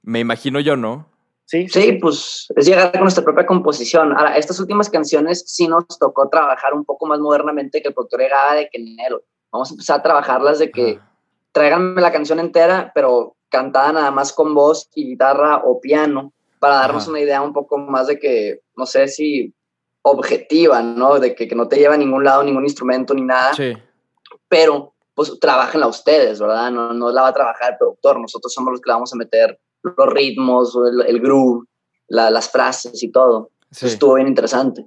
Me 0.02 0.20
imagino 0.20 0.60
yo, 0.60 0.76
¿no? 0.76 1.10
Sí, 1.44 1.68
Sí, 1.68 1.92
pues 2.00 2.46
es 2.56 2.66
llegar 2.66 2.92
con 2.92 3.02
nuestra 3.02 3.24
propia 3.24 3.44
composición. 3.44 4.12
Ahora, 4.16 4.36
estas 4.36 4.60
últimas 4.60 4.88
canciones 4.88 5.44
sí 5.46 5.66
nos 5.66 5.86
tocó 5.98 6.28
trabajar 6.28 6.72
un 6.74 6.84
poco 6.84 7.06
más 7.06 7.18
modernamente 7.20 7.82
que 7.82 7.88
el 7.88 7.94
productor 7.94 8.20
llegaba 8.20 8.54
de 8.54 8.68
que 8.70 8.78
enero. 8.78 9.22
Vamos 9.50 9.70
a 9.70 9.74
empezar 9.74 10.00
a 10.00 10.02
trabajarlas 10.02 10.58
de 10.58 10.70
que. 10.70 10.98
Tráiganme 11.52 12.00
la 12.00 12.12
canción 12.12 12.38
entera, 12.40 12.92
pero 12.94 13.36
cantada 13.48 13.92
nada 13.92 14.10
más 14.10 14.32
con 14.32 14.54
voz 14.54 14.88
y 14.94 15.06
guitarra 15.06 15.62
o 15.64 15.80
piano, 15.80 16.32
para 16.58 16.76
darnos 16.76 17.02
Ajá. 17.04 17.10
una 17.10 17.20
idea 17.20 17.40
un 17.42 17.52
poco 17.52 17.78
más 17.78 18.06
de 18.08 18.18
que, 18.18 18.60
no 18.76 18.84
sé 18.86 19.08
si 19.08 19.54
objetiva, 20.02 20.82
¿no? 20.82 21.18
De 21.18 21.34
que, 21.34 21.46
que 21.48 21.54
no 21.54 21.68
te 21.68 21.76
lleva 21.76 21.94
a 21.94 21.98
ningún 21.98 22.24
lado 22.24 22.42
ningún 22.42 22.64
instrumento 22.64 23.14
ni 23.14 23.22
nada, 23.22 23.54
Sí. 23.54 23.72
pero 24.48 24.94
pues 25.14 25.38
trabajenla 25.40 25.86
ustedes, 25.88 26.40
¿verdad? 26.40 26.70
No, 26.70 26.92
no 26.94 27.10
la 27.10 27.22
va 27.22 27.28
a 27.28 27.32
trabajar 27.34 27.72
el 27.72 27.78
productor, 27.78 28.20
nosotros 28.20 28.52
somos 28.52 28.72
los 28.72 28.80
que 28.80 28.88
le 28.88 28.94
vamos 28.94 29.12
a 29.12 29.16
meter 29.16 29.58
los 29.82 30.06
ritmos, 30.08 30.76
el, 30.76 31.06
el 31.06 31.20
groove, 31.20 31.66
la- 32.08 32.30
las 32.30 32.50
frases 32.50 33.02
y 33.02 33.10
todo. 33.10 33.50
Sí. 33.70 33.84
Eso 33.84 33.86
estuvo 33.88 34.14
bien 34.14 34.28
interesante. 34.28 34.86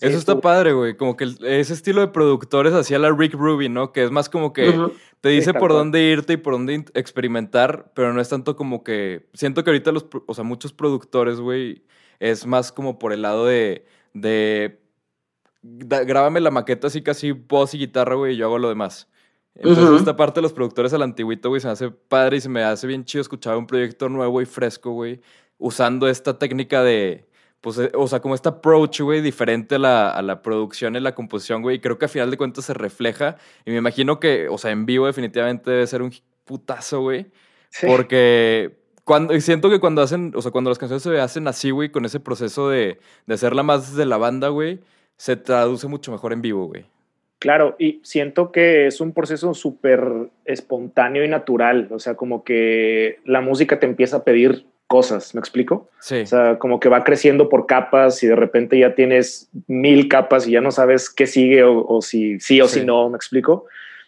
Eso 0.00 0.18
está 0.18 0.40
padre, 0.40 0.72
güey. 0.72 0.96
Como 0.96 1.16
que 1.16 1.24
ese 1.44 1.72
estilo 1.72 2.00
de 2.00 2.08
productores 2.08 2.72
hacía 2.72 2.98
la 2.98 3.12
Rick 3.12 3.34
Rubin, 3.34 3.72
¿no? 3.72 3.92
Que 3.92 4.02
es 4.04 4.10
más 4.10 4.28
como 4.28 4.52
que 4.52 4.74
te 5.20 5.28
dice 5.28 5.54
por 5.54 5.72
dónde 5.72 6.02
irte 6.02 6.32
y 6.32 6.36
por 6.36 6.54
dónde 6.54 6.84
experimentar, 6.94 7.92
pero 7.94 8.12
no 8.12 8.20
es 8.20 8.28
tanto 8.28 8.56
como 8.56 8.82
que. 8.82 9.28
Siento 9.34 9.62
que 9.62 9.70
ahorita 9.70 9.92
los, 9.92 10.06
o 10.26 10.34
sea, 10.34 10.42
muchos 10.44 10.72
productores, 10.72 11.38
güey, 11.40 11.84
es 12.18 12.46
más 12.46 12.72
como 12.72 12.98
por 12.98 13.12
el 13.12 13.22
lado 13.22 13.46
de. 13.46 13.86
de 14.12 14.80
da- 15.62 16.02
grábame 16.04 16.40
la 16.40 16.50
maqueta 16.50 16.88
así 16.88 17.02
casi 17.02 17.30
voz 17.32 17.74
y 17.74 17.78
guitarra, 17.78 18.16
güey, 18.16 18.34
y 18.34 18.36
yo 18.36 18.46
hago 18.46 18.58
lo 18.58 18.68
demás. 18.68 19.08
Entonces, 19.54 20.00
esta 20.00 20.16
parte 20.16 20.38
de 20.40 20.42
los 20.42 20.52
productores 20.52 20.92
a 20.92 20.98
la 20.98 21.04
antigüita, 21.04 21.48
güey, 21.48 21.60
se 21.60 21.66
me 21.68 21.72
hace 21.72 21.90
padre 21.90 22.36
y 22.36 22.40
se 22.40 22.48
me 22.48 22.62
hace 22.62 22.86
bien 22.86 23.04
chido 23.04 23.22
escuchar 23.22 23.56
un 23.56 23.66
proyecto 23.66 24.08
nuevo 24.10 24.42
y 24.42 24.46
fresco, 24.46 24.90
güey, 24.90 25.20
usando 25.58 26.08
esta 26.08 26.38
técnica 26.38 26.82
de, 26.82 27.25
pues, 27.60 27.78
eh, 27.78 27.90
o 27.94 28.06
sea, 28.06 28.20
como 28.20 28.34
este 28.34 28.48
approach, 28.48 29.00
güey, 29.00 29.20
diferente 29.20 29.74
a 29.76 29.78
la, 29.78 30.10
a 30.10 30.22
la 30.22 30.42
producción 30.42 30.94
y 30.96 31.00
la 31.00 31.14
composición, 31.14 31.62
güey, 31.62 31.76
y 31.76 31.80
creo 31.80 31.98
que 31.98 32.04
a 32.04 32.08
final 32.08 32.30
de 32.30 32.36
cuentas 32.36 32.64
se 32.64 32.74
refleja, 32.74 33.36
y 33.64 33.70
me 33.70 33.78
imagino 33.78 34.20
que, 34.20 34.48
o 34.48 34.58
sea, 34.58 34.70
en 34.70 34.86
vivo 34.86 35.06
definitivamente 35.06 35.70
debe 35.70 35.86
ser 35.86 36.02
un 36.02 36.12
putazo, 36.44 37.00
güey, 37.00 37.26
Sí. 37.70 37.86
porque 37.88 38.76
cuando, 39.04 39.38
siento 39.40 39.68
que 39.68 39.80
cuando 39.80 40.02
hacen, 40.02 40.32
o 40.34 40.42
sea, 40.42 40.50
cuando 40.52 40.70
las 40.70 40.78
canciones 40.78 41.02
se 41.02 41.20
hacen 41.20 41.46
así, 41.48 41.70
güey, 41.70 41.90
con 41.90 42.04
ese 42.04 42.20
proceso 42.20 42.68
de, 42.70 42.98
de 43.26 43.34
hacerla 43.34 43.62
más 43.62 43.94
de 43.96 44.06
la 44.06 44.16
banda, 44.16 44.48
güey, 44.48 44.80
se 45.16 45.36
traduce 45.36 45.86
mucho 45.88 46.12
mejor 46.12 46.32
en 46.32 46.42
vivo, 46.42 46.66
güey. 46.66 46.86
Claro, 47.38 47.76
y 47.78 48.00
siento 48.02 48.50
que 48.50 48.86
es 48.86 49.00
un 49.00 49.12
proceso 49.12 49.52
súper 49.52 50.30
espontáneo 50.46 51.22
y 51.24 51.28
natural, 51.28 51.88
o 51.90 51.98
sea, 51.98 52.14
como 52.14 52.44
que 52.44 53.18
la 53.24 53.40
música 53.42 53.78
te 53.78 53.86
empieza 53.86 54.18
a 54.18 54.24
pedir 54.24 54.66
cosas, 54.86 55.34
¿me 55.34 55.40
explico? 55.40 55.88
Sí. 56.00 56.20
O 56.20 56.26
sea, 56.26 56.58
como 56.58 56.78
que 56.80 56.88
va 56.88 57.02
creciendo 57.04 57.48
por 57.48 57.66
capas 57.66 58.22
y 58.22 58.26
de 58.26 58.36
repente 58.36 58.78
ya 58.78 58.94
tienes 58.94 59.48
mil 59.66 60.08
capas 60.08 60.46
y 60.46 60.52
ya 60.52 60.60
no 60.60 60.70
sabes 60.70 61.10
qué 61.10 61.26
sigue 61.26 61.64
o, 61.64 61.84
o 61.86 62.02
si 62.02 62.38
sí 62.40 62.60
o 62.60 62.68
Sí. 62.68 62.80
si 62.80 62.86
no, 62.86 63.08
¿me 63.10 63.16
explico? 63.16 63.66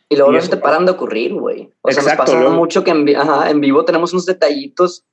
Y 0.09 0.17
luego 0.17 0.31
Y 0.31 0.35
no 0.35 0.39
eso 0.39 0.47
se 0.47 0.51
te 0.53 0.57
pasa. 0.57 0.73
paran 0.73 0.87
de 0.87 0.93
ocurrir, 0.93 1.35
güey. 1.35 1.71
O 1.83 1.91
sea, 1.91 2.03
Exacto, 2.03 2.23
nos 2.23 2.31
pasa 2.31 2.41
luego- 2.41 2.57
mucho 2.57 2.85
que 2.85 2.91
en, 2.93 3.17
ajá, 3.17 3.51
en 3.51 3.61
vivo 3.61 3.85
tenemos 3.85 4.13
unos 4.13 4.25
detallitos 4.27 5.05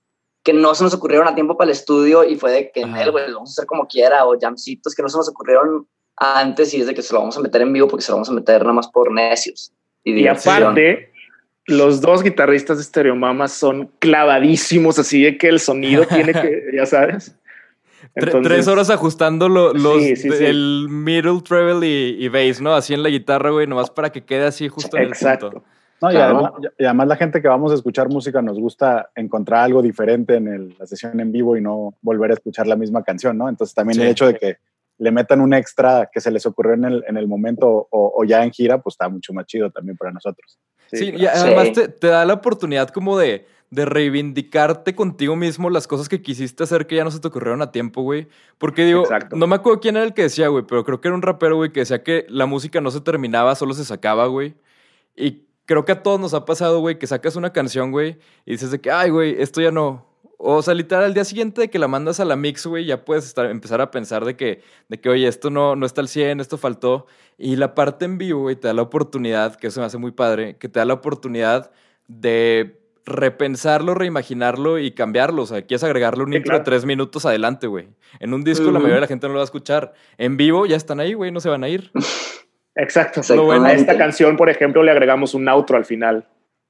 que 0.44 0.54
no 0.54 0.76
se 0.76 0.84
nos 0.84 0.94
ocurrieron 0.94 1.28
a 1.28 1.34
tiempo 1.36 1.58
para 1.58 1.72
el 1.72 1.72
estudio 1.72 2.24
y 2.24 2.36
fue 2.36 2.52
de 2.52 2.72
que 2.72 2.82
en 2.82 2.96
él, 2.96 3.10
güey, 3.12 3.28
lo 3.28 3.36
vamos 3.38 3.50
a 3.50 3.54
hacer 3.54 3.66
como 3.66 3.88
quiera, 3.88 4.26
o 4.28 4.40
jamcitos 4.40 4.94
que 4.94 5.02
no 5.02 5.10
se 5.10 5.18
nos 5.18 5.28
ocurrieron 5.28 5.88
antes 6.18 6.74
y 6.76 6.82
es 6.82 6.88
de 6.88 6.94
que 6.94 7.02
se 7.02 7.14
lo 7.14 7.20
vamos 7.22 7.36
a 7.36 7.42
meter 7.42 7.62
en 7.64 7.74
vivo 7.74 7.88
porque 7.88 8.04
se 8.06 8.12
lo 8.12 8.18
vamos 8.18 8.30
a 8.30 8.34
meter 8.34 8.62
nada 8.62 8.74
más 8.74 8.88
por 8.88 9.12
necios. 9.12 9.74
Y, 10.04 10.14
Y 10.22 10.28
aparte, 10.28 11.12
los 11.68 12.02
dos 12.02 12.24
guitarristas 12.24 12.78
de 12.78 12.84
Stereomama 12.84 13.48
son 13.48 13.90
clavadísimos, 14.00 15.00
así 15.00 15.24
de 15.24 15.38
que 15.38 15.48
el 15.48 15.60
sonido 15.60 16.06
tiene 16.06 16.34
que, 16.34 16.64
ya 16.76 16.86
sabes. 16.86 17.38
Entonces, 18.14 18.42
tres 18.44 18.68
horas 18.68 18.90
ajustando 18.90 19.50
lo- 19.50 19.74
los, 19.74 20.02
Sí, 20.04 20.16
sí, 20.16 20.30
sí. 20.32 20.46
el 20.46 20.88
middle, 20.90 21.42
treble 21.42 21.88
y, 21.88 22.24
y 22.26 22.30
bass, 22.30 22.62
¿no? 22.62 22.74
Así 22.76 22.94
en 22.94 23.02
la 23.04 23.10
guitarra, 23.10 23.50
güey, 23.50 23.66
nomás 23.68 23.90
para 23.90 24.12
que 24.12 24.24
quede 24.24 24.46
así 24.46 24.68
justo 24.70 24.96
en 24.98 25.04
el 25.04 25.10
Exacto. 25.10 25.50
punto. 25.52 25.68
No, 26.02 26.12
y, 26.12 26.14
Claro. 26.16 26.36
además, 26.38 26.72
y 26.78 26.84
además 26.86 27.08
la 27.08 27.16
gente 27.16 27.42
que 27.42 27.48
vamos 27.48 27.72
a 27.72 27.76
escuchar 27.76 28.10
música 28.10 28.42
nos 28.42 28.60
gusta 28.60 29.10
encontrar 29.16 29.64
algo 29.64 29.82
diferente 29.82 30.36
en 30.36 30.48
el- 30.48 30.76
la 30.78 30.86
sesión 30.86 31.20
en 31.20 31.32
vivo 31.32 31.58
y 31.58 31.62
no 31.62 31.96
volver 32.02 32.32
a 32.32 32.34
escuchar 32.36 32.68
la 32.68 32.76
misma 32.76 33.02
canción, 33.04 33.38
¿no? 33.38 33.50
Entonces 33.50 33.74
también 33.74 33.96
Sí. 33.96 34.02
el 34.04 34.10
hecho 34.10 34.28
de 34.28 34.36
que 34.36 34.58
le 35.00 35.12
metan 35.12 35.42
un 35.42 35.54
extra 35.54 36.10
que 36.14 36.22
se 36.22 36.32
les 36.32 36.46
ocurrió 36.46 36.74
en 36.76 36.86
el, 36.86 37.04
en 37.08 37.18
el 37.18 37.28
momento 37.28 37.68
o, 37.68 38.14
o 38.16 38.24
ya 38.24 38.44
en 38.44 38.52
gira, 38.52 38.78
pues 38.82 38.94
está 38.94 39.10
mucho 39.10 39.34
más 39.34 39.46
chido 39.46 39.72
también 39.72 39.98
para 39.98 40.12
nosotros. 40.12 40.60
Sí, 40.92 41.06
y 41.10 41.12
claro. 41.14 41.40
además 41.40 41.68
Sí. 41.68 41.74
te, 41.74 41.88
te 41.90 42.08
da 42.08 42.26
la 42.26 42.34
oportunidad 42.36 42.90
como 42.90 43.18
de, 43.18 43.46
de 43.72 43.86
reivindicarte 43.86 44.96
contigo 44.96 45.36
mismo 45.36 45.70
las 45.70 45.88
cosas 45.88 46.08
que 46.08 46.22
quisiste 46.22 46.64
hacer 46.64 46.88
que 46.88 46.96
ya 46.96 47.04
no 47.04 47.12
se 47.12 47.20
te 47.20 47.28
ocurrieron 47.28 47.62
a 47.62 47.72
tiempo, 47.72 48.02
güey. 48.04 48.28
Porque 48.58 48.86
digo, 48.86 49.02
Exacto. 49.04 49.36
no 49.36 49.48
me 49.48 49.56
acuerdo 49.56 49.80
quién 49.80 49.96
era 49.98 50.06
el 50.06 50.14
que 50.14 50.24
decía, 50.24 50.48
güey, 50.48 50.64
pero 50.68 50.84
creo 50.86 51.02
que 51.02 51.08
era 51.08 51.16
un 51.16 51.22
rapero, 51.22 51.56
güey, 51.58 51.72
que 51.72 51.82
decía 51.82 52.04
que 52.04 52.26
la 52.30 52.46
música 52.46 52.80
no 52.82 52.92
se 52.92 53.02
terminaba, 53.02 53.56
solo 53.56 53.74
se 53.74 53.84
sacaba, 53.86 54.28
güey. 54.28 54.56
Y 55.16 55.44
creo 55.66 55.84
que 55.86 55.92
a 55.94 56.04
todos 56.04 56.20
nos 56.20 56.34
ha 56.34 56.46
pasado, 56.46 56.80
güey, 56.80 57.00
que 57.00 57.08
sacas 57.08 57.36
una 57.36 57.52
canción, 57.52 57.92
güey, 57.92 58.18
y 58.46 58.52
dices 58.52 58.72
de 58.72 58.80
que, 58.80 58.92
ay, 58.92 59.10
güey, 59.10 59.36
esto 59.42 59.62
ya 59.62 59.72
no. 59.72 60.06
O 60.48 60.62
sea, 60.62 60.74
literal, 60.76 61.06
al 61.06 61.14
día 61.16 61.24
siguiente 61.24 61.62
de 61.62 61.70
que 61.72 61.80
la 61.80 61.88
mandas 61.88 62.20
a 62.20 62.26
la 62.26 62.36
mix, 62.36 62.68
güey, 62.68 62.86
ya 62.86 63.04
puedes 63.04 63.26
estar, 63.26 63.48
empezar 63.48 63.82
a 63.82 63.90
pensar 63.90 64.26
de 64.26 64.36
que, 64.36 64.62
de 64.90 65.00
que, 65.02 65.10
oye, 65.10 65.28
esto 65.28 65.50
no, 65.50 65.76
no 65.76 65.86
está 65.88 66.02
al 66.02 66.08
100, 66.08 66.40
esto 66.40 66.58
faltó. 66.60 67.08
Y 67.38 67.56
la 67.56 67.74
parte 67.74 68.06
en 68.06 68.18
vivo, 68.20 68.42
güey, 68.42 68.56
te 68.56 68.68
da 68.68 68.74
la 68.76 68.84
oportunidad, 68.84 69.56
que 69.56 69.68
eso 69.68 69.80
me 69.80 69.88
hace 69.88 69.98
muy 69.98 70.12
padre, 70.12 70.58
que 70.58 70.70
te 70.70 70.80
da 70.80 70.86
la 70.86 70.94
oportunidad 70.94 71.72
de 72.08 72.80
repensarlo, 73.08 73.94
reimaginarlo 73.96 74.78
y 74.80 74.92
cambiarlo. 74.92 75.44
O 75.44 75.46
sea, 75.48 75.64
quieres 75.64 75.84
agregarle 75.84 76.24
un 76.24 76.30
Sí, 76.32 76.38
intro 76.38 76.50
claro. 76.52 76.60
de 76.60 76.66
tres 76.66 76.86
minutos 76.86 77.26
adelante, 77.26 77.66
güey. 77.68 77.88
En 78.20 78.34
un 78.34 78.44
disco 78.44 78.66
la 78.66 78.74
mayoría 78.74 78.96
de 78.96 79.02
la 79.02 79.08
gente 79.08 79.28
no 79.28 79.34
lo 79.34 79.40
va 79.40 79.44
a 79.44 79.46
escuchar. 79.46 79.94
En 80.18 80.38
vivo 80.38 80.66
ya 80.68 80.76
están 80.76 81.00
ahí, 81.00 81.14
güey, 81.14 81.32
no 81.32 81.40
se 81.40 81.50
van 81.50 81.64
a 81.64 81.70
ir. 81.70 81.92
Exacto. 82.76 83.22
Exactamente. 83.22 83.68
A 83.68 83.74
esta 83.74 83.98
canción, 83.98 84.38
por 84.38 84.50
ejemplo, 84.50 84.84
le 84.84 84.92
agregamos 84.92 85.34
un 85.34 85.48
outro 85.50 85.78
al 85.78 85.86
final. 85.86 86.28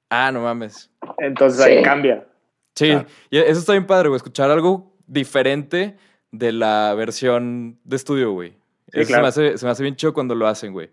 Ah, 0.09 0.31
no 0.31 0.41
mames. 0.41 0.91
Entonces 1.17 1.63
Sí. 1.63 1.71
ahí 1.71 1.81
cambia. 1.83 2.25
Sí, 2.75 2.89
Claro. 2.91 3.07
y 3.29 3.37
eso 3.37 3.59
está 3.59 3.71
bien 3.71 3.87
padre, 3.87 4.09
güey. 4.09 4.17
Escuchar 4.17 4.51
algo 4.51 4.93
diferente 5.07 5.95
de 6.31 6.51
la 6.51 6.93
versión 6.95 7.79
de 7.83 7.95
estudio, 7.95 8.31
güey. 8.33 8.51
Sí, 8.91 8.99
eso 9.01 9.07
claro. 9.07 9.31
se, 9.31 9.41
me 9.41 9.47
hace, 9.47 9.57
se 9.57 9.65
me 9.65 9.71
hace 9.71 9.83
bien 9.83 9.95
chido 9.95 10.13
cuando 10.13 10.35
lo 10.35 10.47
hacen, 10.47 10.73
güey. 10.73 10.89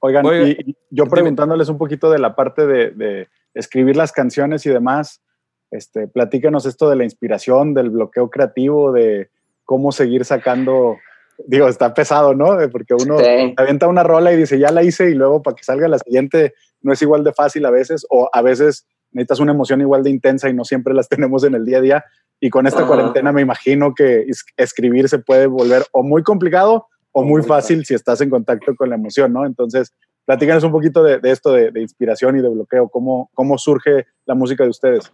Oigan, 0.00 0.26
Oiga, 0.26 0.46
y, 0.48 0.50
y 0.66 0.76
yo 0.90 1.06
preguntándoles 1.06 1.68
un 1.68 1.78
poquito 1.78 2.10
de 2.10 2.18
la 2.18 2.34
parte 2.34 2.66
de, 2.66 2.90
de 2.90 3.28
escribir 3.54 3.96
las 3.96 4.12
canciones 4.12 4.66
y 4.66 4.70
demás, 4.70 5.22
este, 5.70 6.06
platícanos 6.08 6.66
esto 6.66 6.90
de 6.90 6.96
la 6.96 7.04
inspiración, 7.04 7.72
del 7.72 7.90
bloqueo 7.90 8.28
creativo, 8.28 8.92
de 8.92 9.30
cómo 9.64 9.92
seguir 9.92 10.24
sacando, 10.24 10.98
digo, 11.46 11.68
está 11.68 11.94
pesado, 11.94 12.34
¿no? 12.34 12.58
Porque 12.70 12.94
uno 12.94 13.18
Sí. 13.18 13.54
avienta 13.56 13.86
una 13.86 14.02
rola 14.02 14.32
y 14.32 14.36
dice, 14.36 14.58
ya 14.58 14.70
la 14.70 14.82
hice 14.82 15.08
y 15.10 15.14
luego 15.14 15.42
para 15.42 15.54
que 15.54 15.64
salga 15.64 15.88
la 15.88 15.98
siguiente 15.98 16.52
no 16.82 16.92
es 16.92 17.00
igual 17.00 17.22
de 17.24 17.32
fácil 17.32 17.64
a 17.64 17.70
veces, 17.70 18.04
o 18.10 18.28
a 18.32 18.42
veces 18.42 18.86
necesitas 19.12 19.40
una 19.40 19.52
emoción 19.52 19.80
igual 19.80 20.02
de 20.02 20.10
intensa 20.10 20.48
y 20.48 20.54
no 20.54 20.64
siempre 20.64 20.94
las 20.94 21.08
tenemos 21.10 21.44
en 21.44 21.54
el 21.54 21.64
día 21.64 21.78
a 21.78 21.82
día. 21.82 22.04
Y 22.40 22.50
con 22.50 22.66
esta 22.66 22.86
cuarentena 22.86 23.32
me 23.32 23.42
imagino 23.42 23.94
que 23.94 24.22
es- 24.22 24.44
escribir 24.56 25.08
se 25.08 25.18
puede 25.20 25.46
volver 25.46 25.84
o 25.92 26.02
muy 26.02 26.22
complicado 26.22 26.86
o 27.12 27.22
muy 27.22 27.32
muy 27.32 27.42
fácil 27.42 27.84
si 27.84 27.94
estás 27.94 28.20
en 28.20 28.30
contacto 28.30 28.74
con 28.74 28.88
la 28.88 28.96
emoción, 28.96 29.32
¿no? 29.32 29.44
Entonces, 29.46 29.92
platícanos 30.24 30.64
un 30.64 30.72
poquito 30.72 31.02
de, 31.02 31.18
de 31.18 31.30
esto 31.30 31.52
de, 31.52 31.70
de 31.70 31.82
inspiración 31.82 32.36
y 32.38 32.42
de 32.42 32.48
bloqueo, 32.48 32.88
cómo, 32.88 33.30
cómo 33.34 33.58
surge 33.58 34.06
la 34.24 34.34
música 34.34 34.64
de 34.64 34.70
ustedes. 34.70 35.12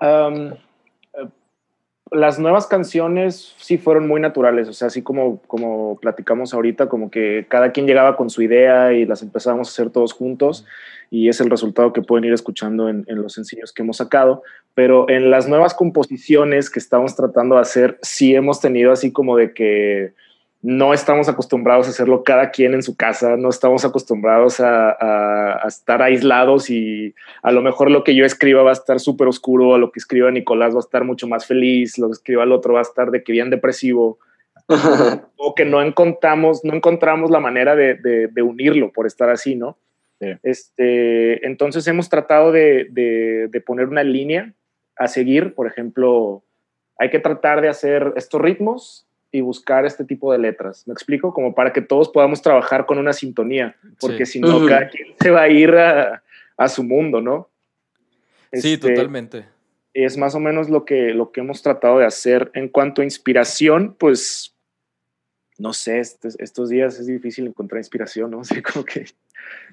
Um, 0.00 0.52
las 2.10 2.38
nuevas 2.38 2.66
canciones 2.66 3.54
sí 3.58 3.78
fueron 3.78 4.08
muy 4.08 4.20
naturales, 4.20 4.68
o 4.68 4.72
sea, 4.72 4.88
así 4.88 5.02
como, 5.02 5.40
como 5.46 5.98
platicamos 6.00 6.54
ahorita, 6.54 6.88
como 6.88 7.10
que 7.10 7.46
cada 7.48 7.72
quien 7.72 7.86
llegaba 7.86 8.16
con 8.16 8.30
su 8.30 8.42
idea 8.42 8.92
y 8.92 9.04
las 9.04 9.22
empezábamos 9.22 9.68
a 9.68 9.70
hacer 9.72 9.90
todos 9.90 10.12
juntos 10.12 10.64
y 11.10 11.28
es 11.28 11.40
el 11.40 11.50
resultado 11.50 11.92
que 11.92 12.02
pueden 12.02 12.24
ir 12.24 12.32
escuchando 12.32 12.88
en, 12.88 13.04
en 13.08 13.22
los 13.22 13.32
sencillos 13.32 13.72
que 13.72 13.82
hemos 13.82 13.98
sacado, 13.98 14.42
pero 14.74 15.08
en 15.08 15.30
las 15.30 15.48
nuevas 15.48 15.74
composiciones 15.74 16.70
que 16.70 16.78
estamos 16.78 17.16
tratando 17.16 17.56
de 17.56 17.62
hacer, 17.62 17.98
sí 18.02 18.34
hemos 18.34 18.60
tenido 18.60 18.92
así 18.92 19.12
como 19.12 19.36
de 19.36 19.52
que 19.52 20.12
no 20.60 20.92
estamos 20.92 21.28
acostumbrados 21.28 21.86
a 21.86 21.90
hacerlo 21.90 22.24
cada 22.24 22.50
quien 22.50 22.74
en 22.74 22.82
su 22.82 22.96
casa, 22.96 23.36
no 23.36 23.48
estamos 23.48 23.84
acostumbrados 23.84 24.58
a, 24.60 24.90
a- 24.90 25.64
a 25.64 25.68
estar 25.68 26.02
aislados 26.02 26.68
y 26.70 27.14
a 27.42 27.52
lo 27.52 27.62
mejor 27.62 27.90
lo 27.90 28.02
que 28.02 28.14
yo 28.16 28.24
escriba 28.24 28.62
va 28.64 28.70
a 28.70 28.72
estar 28.72 28.98
súper 28.98 29.28
oscuro, 29.28 29.74
a 29.74 29.78
lo 29.78 29.92
que 29.92 30.00
escriba 30.00 30.30
Nicolás 30.32 30.74
va 30.74 30.78
a 30.78 30.80
estar 30.80 31.04
mucho 31.04 31.28
más 31.28 31.46
feliz, 31.46 31.96
lo 31.98 32.08
que 32.08 32.14
escriba 32.14 32.42
el 32.44 32.52
otro 32.52 32.74
va 32.74 32.80
a 32.80 32.82
estar 32.82 33.10
de 33.12 33.22
que 33.22 33.32
bien 33.32 33.50
depresivo, 33.50 34.18
o 35.36 35.54
que 35.54 35.64
no 35.64 35.80
encontramos, 35.80 36.64
no 36.64 36.74
encontramos 36.74 37.30
la 37.30 37.40
manera 37.40 37.74
de, 37.76 37.94
de- 37.94 38.26
de 38.28 38.42
unirlo 38.42 38.92
por 38.92 39.06
estar 39.06 39.30
así, 39.30 39.54
¿no? 39.54 39.78
Sí. 40.20 40.26
Este, 40.42 41.46
entonces 41.46 41.86
hemos 41.86 42.08
tratado 42.08 42.50
de, 42.52 42.88
de- 42.90 43.48
de 43.48 43.60
poner 43.60 43.86
una 43.88 44.02
línea 44.02 44.52
a 44.96 45.06
seguir, 45.08 45.54
por 45.54 45.66
ejemplo, 45.68 46.42
hay 46.98 47.10
que 47.10 47.20
tratar 47.20 47.60
de 47.60 47.68
hacer 47.68 48.12
estos 48.16 48.40
ritmos 48.40 49.06
y 49.30 49.40
buscar 49.42 49.84
este 49.84 50.04
tipo 50.04 50.32
de 50.32 50.38
letras. 50.38 50.86
¿Me 50.86 50.92
explico? 50.92 51.34
Como 51.34 51.54
para 51.54 51.72
que 51.72 51.82
todos 51.82 52.08
podamos 52.08 52.40
trabajar 52.42 52.86
con 52.86 52.98
una 52.98 53.12
sintonía, 53.12 53.76
porque 54.00 54.24
Sí. 54.26 54.32
si 54.32 54.40
no, 54.40 54.64
cada 54.66 54.88
quien 54.88 55.14
se 55.20 55.30
va 55.30 55.42
a 55.42 55.48
ir 55.48 55.70
a, 55.74 56.22
a 56.56 56.68
su 56.68 56.82
mundo, 56.82 57.20
¿no? 57.20 57.48
Sí, 58.52 58.74
Este, 58.74 58.90
totalmente. 58.94 59.44
Es 59.92 60.16
más 60.16 60.34
o 60.34 60.40
menos 60.40 60.70
lo 60.70 60.84
que, 60.84 61.12
lo 61.12 61.32
que 61.32 61.40
hemos 61.40 61.62
tratado 61.62 61.98
de 61.98 62.06
hacer. 62.06 62.50
En 62.54 62.68
cuanto 62.68 63.02
a 63.02 63.04
inspiración, 63.04 63.94
pues, 63.98 64.54
no 65.58 65.72
sé, 65.72 65.98
estos, 66.00 66.38
estos 66.38 66.68
días 66.70 66.98
es 66.98 67.06
difícil 67.06 67.46
encontrar 67.46 67.80
inspiración, 67.80 68.30
¿no? 68.30 68.40
Así 68.40 68.62
como 68.62 68.84
que... 68.84 69.06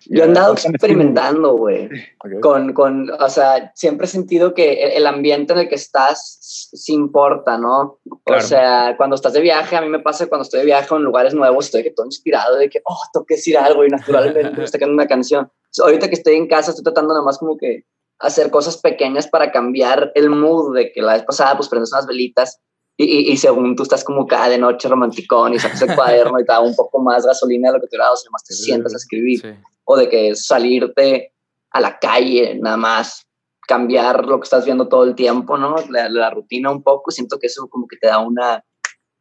Yo 0.08 0.24
he 0.24 0.28
andado 0.28 0.54
experimentando, 0.54 1.56
güey. 1.56 1.86
Ok. 2.24 2.42
Con, 2.42 2.74
con, 2.74 3.10
o 3.12 3.30
sea, 3.30 3.72
siempre 3.76 4.06
he 4.06 4.10
sentido 4.10 4.54
que 4.54 4.96
el, 4.96 5.08
ambiente 5.08 5.54
en 5.54 5.60
el 5.60 5.70
que 5.70 5.76
estás 5.76 6.38
sí 6.74 6.94
importa, 6.94 7.58
¿no? 7.58 8.00
O 8.10 8.20
Claro. 8.24 8.42
sea, 8.42 8.96
cuando 8.98 9.16
estás 9.16 9.34
de 9.34 9.42
viaje, 9.42 9.76
a 9.76 9.82
mí 9.82 9.88
me 9.88 10.00
pasa 10.00 10.28
cuando 10.28 10.44
estoy 10.44 10.60
de 10.60 10.66
viaje 10.68 10.94
en 10.94 11.02
lugares 11.04 11.34
nuevos, 11.34 11.66
estoy 11.66 11.84
que 11.84 11.92
todo 11.92 12.06
inspirado 12.06 12.58
de 12.58 12.70
que, 12.70 12.82
oh, 12.86 12.98
tengo 13.14 13.26
que 13.26 13.36
decir 13.36 13.58
algo 13.58 13.86
y 13.86 13.90
naturalmente 13.90 14.40
estoy 14.50 14.68
sacando 14.68 14.94
una 14.94 15.08
canción. 15.08 15.50
Ahorita 15.82 16.08
que 16.08 16.16
estoy 16.16 16.36
en 16.36 16.48
casa, 16.48 16.72
estoy 16.72 16.84
tratando 16.84 17.14
nada 17.14 17.26
más 17.26 17.38
como 17.38 17.58
que 17.58 17.86
hacer 18.20 18.50
cosas 18.50 18.78
pequeñas 18.78 19.28
para 19.28 19.52
cambiar 19.52 20.12
el 20.16 20.30
mood 20.30 20.76
de 20.76 20.92
que 20.92 21.02
la 21.02 21.14
vez 21.14 21.24
pasada, 21.24 21.56
pues 21.58 21.70
prendes 21.70 21.92
unas 21.92 22.08
velitas 22.08 22.62
y, 22.98 23.04
y, 23.06 23.32
y 23.34 23.38
según 23.38 23.76
tú 23.76 23.84
estás 23.84 24.04
como 24.04 24.26
cada 24.26 24.50
de 24.50 24.58
noche 24.58 24.88
romanticón 24.88 25.54
y 25.54 25.60
sacas 25.60 25.82
el 25.82 25.96
cuaderno 25.96 26.40
y 26.40 26.46
te 26.46 26.52
da 26.52 26.60
un 26.62 26.76
poco 26.76 27.00
más 27.02 27.26
gasolina 27.26 27.70
de 27.70 27.78
lo 27.78 27.82
que 27.82 27.88
te 27.88 27.98
da, 27.98 28.12
o 28.12 28.16
sea, 28.16 28.30
más 28.32 28.44
te 28.44 28.54
sientas 28.54 28.94
a 28.94 28.98
escribir 28.98 29.40
Sí. 29.42 29.50
o 29.84 29.98
de 29.98 30.08
que 30.10 30.36
salirte 30.36 31.32
a 31.72 31.82
la 31.82 32.00
calle, 32.00 32.56
nada 32.62 32.78
más 32.78 33.26
cambiar 33.68 34.26
lo 34.26 34.40
que 34.40 34.44
estás 34.44 34.64
viendo 34.66 34.88
todo 34.88 35.04
el 35.04 35.16
tiempo, 35.16 35.58
¿no? 35.58 35.76
La, 35.90 36.08
la 36.10 36.30
rutina 36.30 36.70
un 36.72 36.84
poco, 36.84 37.12
siento 37.12 37.40
que 37.40 37.48
eso 37.48 37.68
como 37.68 37.88
que 37.88 37.98
te 37.98 38.08
da 38.08 38.20
una, 38.20 38.64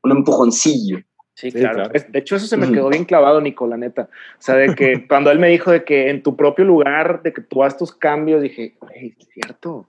un 0.02 0.10
empujoncillo. 0.12 0.98
Sí, 1.36 1.50
Sí, 1.50 1.58
claro. 1.58 1.88
claro. 1.90 2.04
De 2.10 2.18
hecho, 2.20 2.36
eso 2.36 2.46
se 2.46 2.56
me 2.56 2.70
quedó 2.70 2.88
bien 2.90 3.04
clavado, 3.06 3.40
Nico, 3.40 3.66
la 3.66 3.76
neta. 3.76 4.02
O 4.38 4.40
sea, 4.42 4.54
de 4.54 4.72
que 4.76 5.04
cuando 5.08 5.32
él 5.32 5.40
me 5.40 5.48
dijo 5.48 5.72
de 5.72 5.82
que 5.82 6.08
en 6.10 6.22
tu 6.22 6.36
propio 6.36 6.64
lugar, 6.64 7.22
de 7.24 7.32
que 7.32 7.40
tú 7.42 7.64
haces 7.64 7.76
tus 7.78 7.92
cambios, 7.92 8.40
dije, 8.40 8.76
"Güey, 8.80 9.16
cierto. 9.32 9.88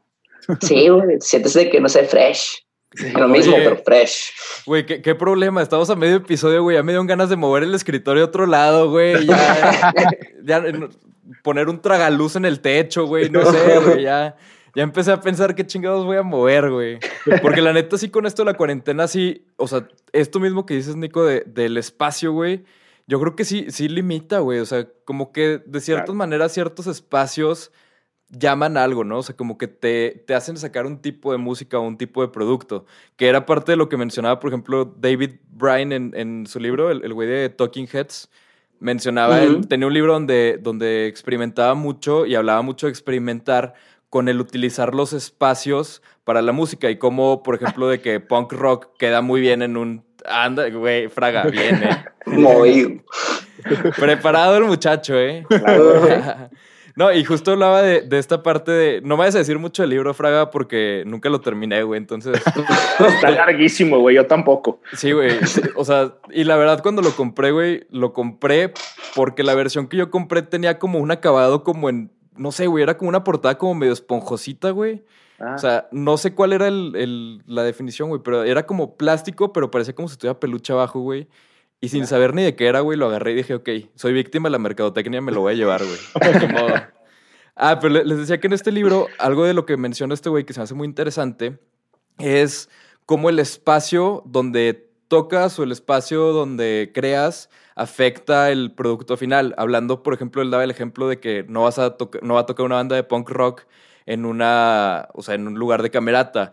Sí, 0.62 0.90
güey, 0.90 1.18
sientes 1.22 1.54
de 1.54 1.70
que, 1.70 1.80
no 1.80 1.88
sé, 1.90 2.04
fresh. 2.06 2.65
Lo 3.18 3.28
mismo, 3.28 3.56
pero 3.58 3.78
fresh. 3.78 4.32
Güey, 4.66 4.86
¿qué, 4.86 5.02
qué 5.02 5.16
problema. 5.16 5.62
Estamos 5.62 5.90
a 5.90 5.96
medio 5.96 6.18
episodio, 6.18 6.64
güey. 6.64 6.76
Ya 6.78 6.84
me 6.84 6.92
dieron 6.92 7.08
ganas 7.08 7.30
de 7.30 7.36
mover 7.36 7.64
el 7.64 7.74
escritorio 7.76 8.24
a 8.24 8.28
otro 8.28 8.46
lado, 8.46 8.90
güey. 8.90 9.26
Ya, 9.26 9.94
ya, 10.44 10.64
poner 11.44 11.68
un 11.70 11.82
tragaluz 11.82 12.36
en 12.36 12.46
el 12.46 12.60
techo, 12.60 13.06
güey. 13.06 13.30
No 13.30 13.50
sé, 13.52 13.80
güey. 13.80 14.04
Ya, 14.04 14.36
ya 14.76 14.84
empecé 14.84 15.12
a 15.12 15.20
pensar 15.22 15.56
qué 15.56 15.66
chingados 15.66 16.06
voy 16.06 16.18
a 16.18 16.24
mover, 16.24 16.70
güey. 16.72 17.00
Porque 17.42 17.62
la 17.62 17.74
neta, 17.74 17.98
sí, 17.98 18.10
con 18.10 18.26
esto 18.26 18.44
de 18.44 18.52
la 18.52 18.58
cuarentena, 18.58 19.08
sí. 19.08 19.46
O 19.58 19.68
sea, 19.68 19.88
esto 20.14 20.40
mismo 20.40 20.66
que 20.66 20.76
dices, 20.76 20.96
Nico, 20.96 21.26
de- 21.26 21.44
del 21.46 21.78
espacio, 21.78 22.32
güey. 22.32 22.64
Yo 23.08 23.20
creo 23.20 23.36
que 23.36 23.46
sí, 23.46 23.68
sí 23.70 23.88
limita, 23.88 24.40
güey. 24.40 24.60
O 24.60 24.66
sea, 24.66 24.88
como 25.06 25.32
que 25.32 25.62
de 25.66 25.80
ciertas 25.82 26.06
Claro. 26.06 26.18
maneras, 26.18 26.54
ciertos 26.54 26.88
espacios 26.88 27.72
llaman 28.30 28.78
algo, 28.78 29.04
¿no? 29.04 29.20
O 29.20 29.24
sea, 29.24 29.36
como 29.36 29.58
que 29.58 29.68
te, 29.68 30.24
te 30.26 30.34
hacen 30.34 30.58
sacar 30.58 30.86
un 30.86 31.02
tipo 31.02 31.32
de 31.32 31.38
música 31.38 31.78
o 31.80 31.82
un 31.82 31.98
tipo 31.98 32.22
de 32.22 32.28
producto, 32.28 32.86
que 33.16 33.28
era 33.28 33.46
parte 33.46 33.72
de 33.72 33.78
lo 33.78 33.88
que 33.90 33.98
mencionaba, 33.98 34.40
por 34.40 34.50
ejemplo, 34.50 34.86
David 34.98 35.32
Bryan 35.52 35.92
en, 35.92 36.14
en 36.16 36.48
su 36.48 36.60
libro, 36.60 36.92
el 36.92 37.04
el 37.04 37.14
güey 37.14 37.28
de 37.28 37.50
Talking 37.50 37.88
Heads, 37.92 38.30
mencionaba, 38.80 39.42
él 39.44 39.58
Ujú. 39.58 39.62
tenía 39.68 39.88
un 39.88 39.94
libro 39.94 40.14
donde, 40.14 40.60
donde 40.62 41.08
experimentaba 41.08 41.76
mucho 41.76 42.26
y 42.26 42.36
hablaba 42.36 42.62
mucho 42.62 42.88
de 42.88 42.92
experimentar 42.92 43.74
con 44.10 44.28
el 44.30 44.40
utilizar 44.40 44.96
los 44.96 45.14
espacios 45.14 46.02
para 46.24 46.42
la 46.42 46.52
música 46.52 46.90
y 46.90 46.98
cómo, 46.98 47.44
por 47.44 47.56
ejemplo, 47.56 47.88
de 47.88 48.00
que 48.02 48.20
punk 48.22 48.54
rock 48.54 48.88
queda 48.98 49.22
muy 49.22 49.42
bien 49.42 49.62
en 49.62 49.78
un... 49.78 50.04
Anda, 50.28 50.70
güey, 50.70 51.08
Fraga, 51.10 51.44
bien, 51.44 51.84
¿eh? 51.84 52.06
Muy. 52.26 53.04
Preparado 53.98 54.58
el 54.58 54.64
muchacho, 54.64 55.20
¿eh? 55.20 55.46
No, 56.96 57.12
y 57.12 57.26
justo 57.26 57.52
hablaba 57.52 57.82
de, 57.82 58.02
de 58.02 58.18
esta 58.20 58.42
parte 58.42 58.72
de... 58.72 59.02
No 59.02 59.16
me 59.16 59.20
vayas 59.20 59.36
a 59.36 59.40
decir 59.40 59.60
mucho 59.60 59.84
del 59.84 59.90
libro, 59.90 60.14
Fraga, 60.14 60.50
porque 60.50 61.04
nunca 61.06 61.30
lo 61.30 61.42
terminé, 61.42 61.84
güey. 61.84 61.98
Entonces, 61.98 62.42
Está 63.16 63.32
larguísimo, 63.32 64.00
güey. 64.00 64.16
Yo 64.16 64.28
tampoco. 64.28 64.80
sí, 64.94 65.12
güey. 65.12 65.32
o 65.76 65.84
sea, 65.84 66.14
y 66.32 66.46
la 66.46 66.56
verdad 66.56 66.82
cuando 66.82 67.02
lo 67.02 67.12
compré, 67.12 67.52
güey, 67.52 67.86
lo 67.90 68.14
compré 68.14 68.74
porque 69.14 69.44
la 69.44 69.56
versión 69.56 69.88
que 69.88 69.98
yo 69.98 70.10
compré 70.10 70.42
tenía 70.42 70.80
como 70.80 71.00
un 71.00 71.12
acabado 71.12 71.64
como 71.64 71.90
en... 71.90 72.12
No 72.38 72.52
sé, 72.52 72.68
güey, 72.68 72.84
era 72.84 72.98
como 72.98 73.10
una 73.10 73.24
portada 73.24 73.58
como 73.58 73.76
medio 73.76 73.94
esponjosita, 73.94 74.72
güey. 74.72 75.04
Ah, 75.40 75.54
O 75.56 75.58
sea, 75.58 75.88
no 75.92 76.16
sé 76.18 76.34
cuál 76.34 76.54
era 76.54 76.68
el- 76.70 76.94
el- 76.96 77.44
la 77.46 77.64
definición, 77.64 78.08
güey, 78.10 78.22
pero 78.24 78.44
era 78.46 78.66
como 78.66 78.96
plástico, 78.96 79.52
pero 79.52 79.70
parecía 79.70 79.94
como 79.94 80.08
si 80.08 80.16
tuviera 80.18 80.40
peluche 80.40 80.72
abajo, 80.72 81.00
güey. 81.02 81.28
Y 81.82 81.90
sin 81.90 82.08
saber 82.08 82.34
ni 82.34 82.44
de 82.44 82.56
qué 82.56 82.68
era, 82.68 82.80
güey, 82.80 82.98
lo 82.98 83.06
agarré 83.08 83.34
y 83.34 83.36
dije, 83.36 83.54
ok, 83.56 83.70
soy 83.96 84.14
víctima 84.14 84.48
de 84.48 84.52
la 84.52 84.60
mercadotecnia, 84.60 85.22
me 85.22 85.32
lo 85.32 85.42
voy 85.42 85.54
a 85.54 85.56
llevar, 85.56 85.82
güey. 85.84 86.00
Ah, 87.58 87.80
pero 87.80 87.94
le- 87.94 88.04
les 88.04 88.18
decía 88.18 88.40
que 88.42 88.48
en 88.48 88.54
este 88.54 88.72
libro, 88.72 89.08
algo 89.18 89.46
de 89.46 89.54
lo 89.54 89.66
que 89.66 89.78
menciona 89.78 90.14
este 90.14 90.28
güey 90.30 90.44
que 90.44 90.52
se 90.52 90.60
me 90.60 90.66
hace 90.66 90.74
muy 90.74 90.86
interesante, 90.86 91.58
es 92.20 92.70
cómo 93.06 93.30
el 93.30 93.40
espacio 93.40 94.24
donde 94.26 94.90
tocas 95.08 95.58
o 95.58 95.64
el 95.64 95.72
espacio 95.72 96.34
donde 96.34 96.92
creas 96.94 97.50
afecta 97.76 98.52
el 98.52 98.74
producto 98.74 99.16
final. 99.16 99.54
Hablando, 99.58 100.04
por 100.04 100.14
ejemplo, 100.14 100.42
él 100.42 100.52
daba 100.52 100.66
el 100.66 100.72
ejemplo 100.72 101.08
de 101.08 101.20
que 101.22 101.46
no, 101.48 101.64
vas 101.64 101.80
a 101.80 101.96
no 102.22 102.34
va 102.34 102.42
a 102.42 102.46
tocar 102.46 102.66
una 102.66 102.76
banda 102.76 102.98
de 102.98 103.04
punk 103.04 103.30
rock 103.30 103.62
en 104.06 104.26
una, 104.26 105.08
o 105.14 105.22
sea, 105.24 105.36
en 105.36 105.48
un 105.48 105.54
lugar 105.56 105.82
de 105.82 105.92
camerata. 105.92 106.52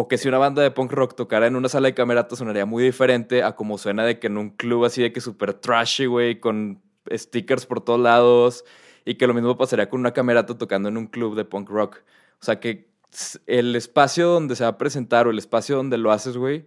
O 0.00 0.06
que 0.06 0.16
si 0.16 0.28
una 0.28 0.38
banda 0.38 0.62
de 0.62 0.70
punk 0.70 0.92
rock 0.92 1.16
tocara 1.16 1.48
en 1.48 1.56
una 1.56 1.68
sala 1.68 1.88
de 1.88 1.94
camerata 1.94 2.36
sonaría 2.36 2.64
muy 2.66 2.84
diferente 2.84 3.42
a 3.42 3.56
como 3.56 3.78
suena 3.78 4.04
de 4.04 4.20
que 4.20 4.28
en 4.28 4.38
un 4.38 4.50
club 4.50 4.84
así 4.84 5.02
de 5.02 5.12
que 5.12 5.20
súper 5.20 5.54
trashy, 5.54 6.06
güey, 6.06 6.38
con 6.38 6.80
stickers 7.12 7.66
por 7.66 7.80
todos 7.80 7.98
lados. 7.98 8.64
Y 9.04 9.16
que 9.16 9.26
lo 9.26 9.34
mismo 9.34 9.56
pasaría 9.58 9.90
con 9.90 9.98
una 9.98 10.12
camerata 10.12 10.56
tocando 10.56 10.88
en 10.88 10.98
un 10.98 11.08
club 11.08 11.34
de 11.34 11.44
punk 11.44 11.68
rock. 11.68 11.96
O 12.40 12.44
sea 12.44 12.60
que 12.60 12.88
el 13.46 13.74
espacio 13.74 14.28
donde 14.28 14.54
se 14.54 14.62
va 14.62 14.70
a 14.70 14.78
presentar 14.78 15.26
o 15.26 15.30
el 15.30 15.38
espacio 15.38 15.74
donde 15.74 15.98
lo 15.98 16.12
haces, 16.12 16.36
güey, 16.36 16.66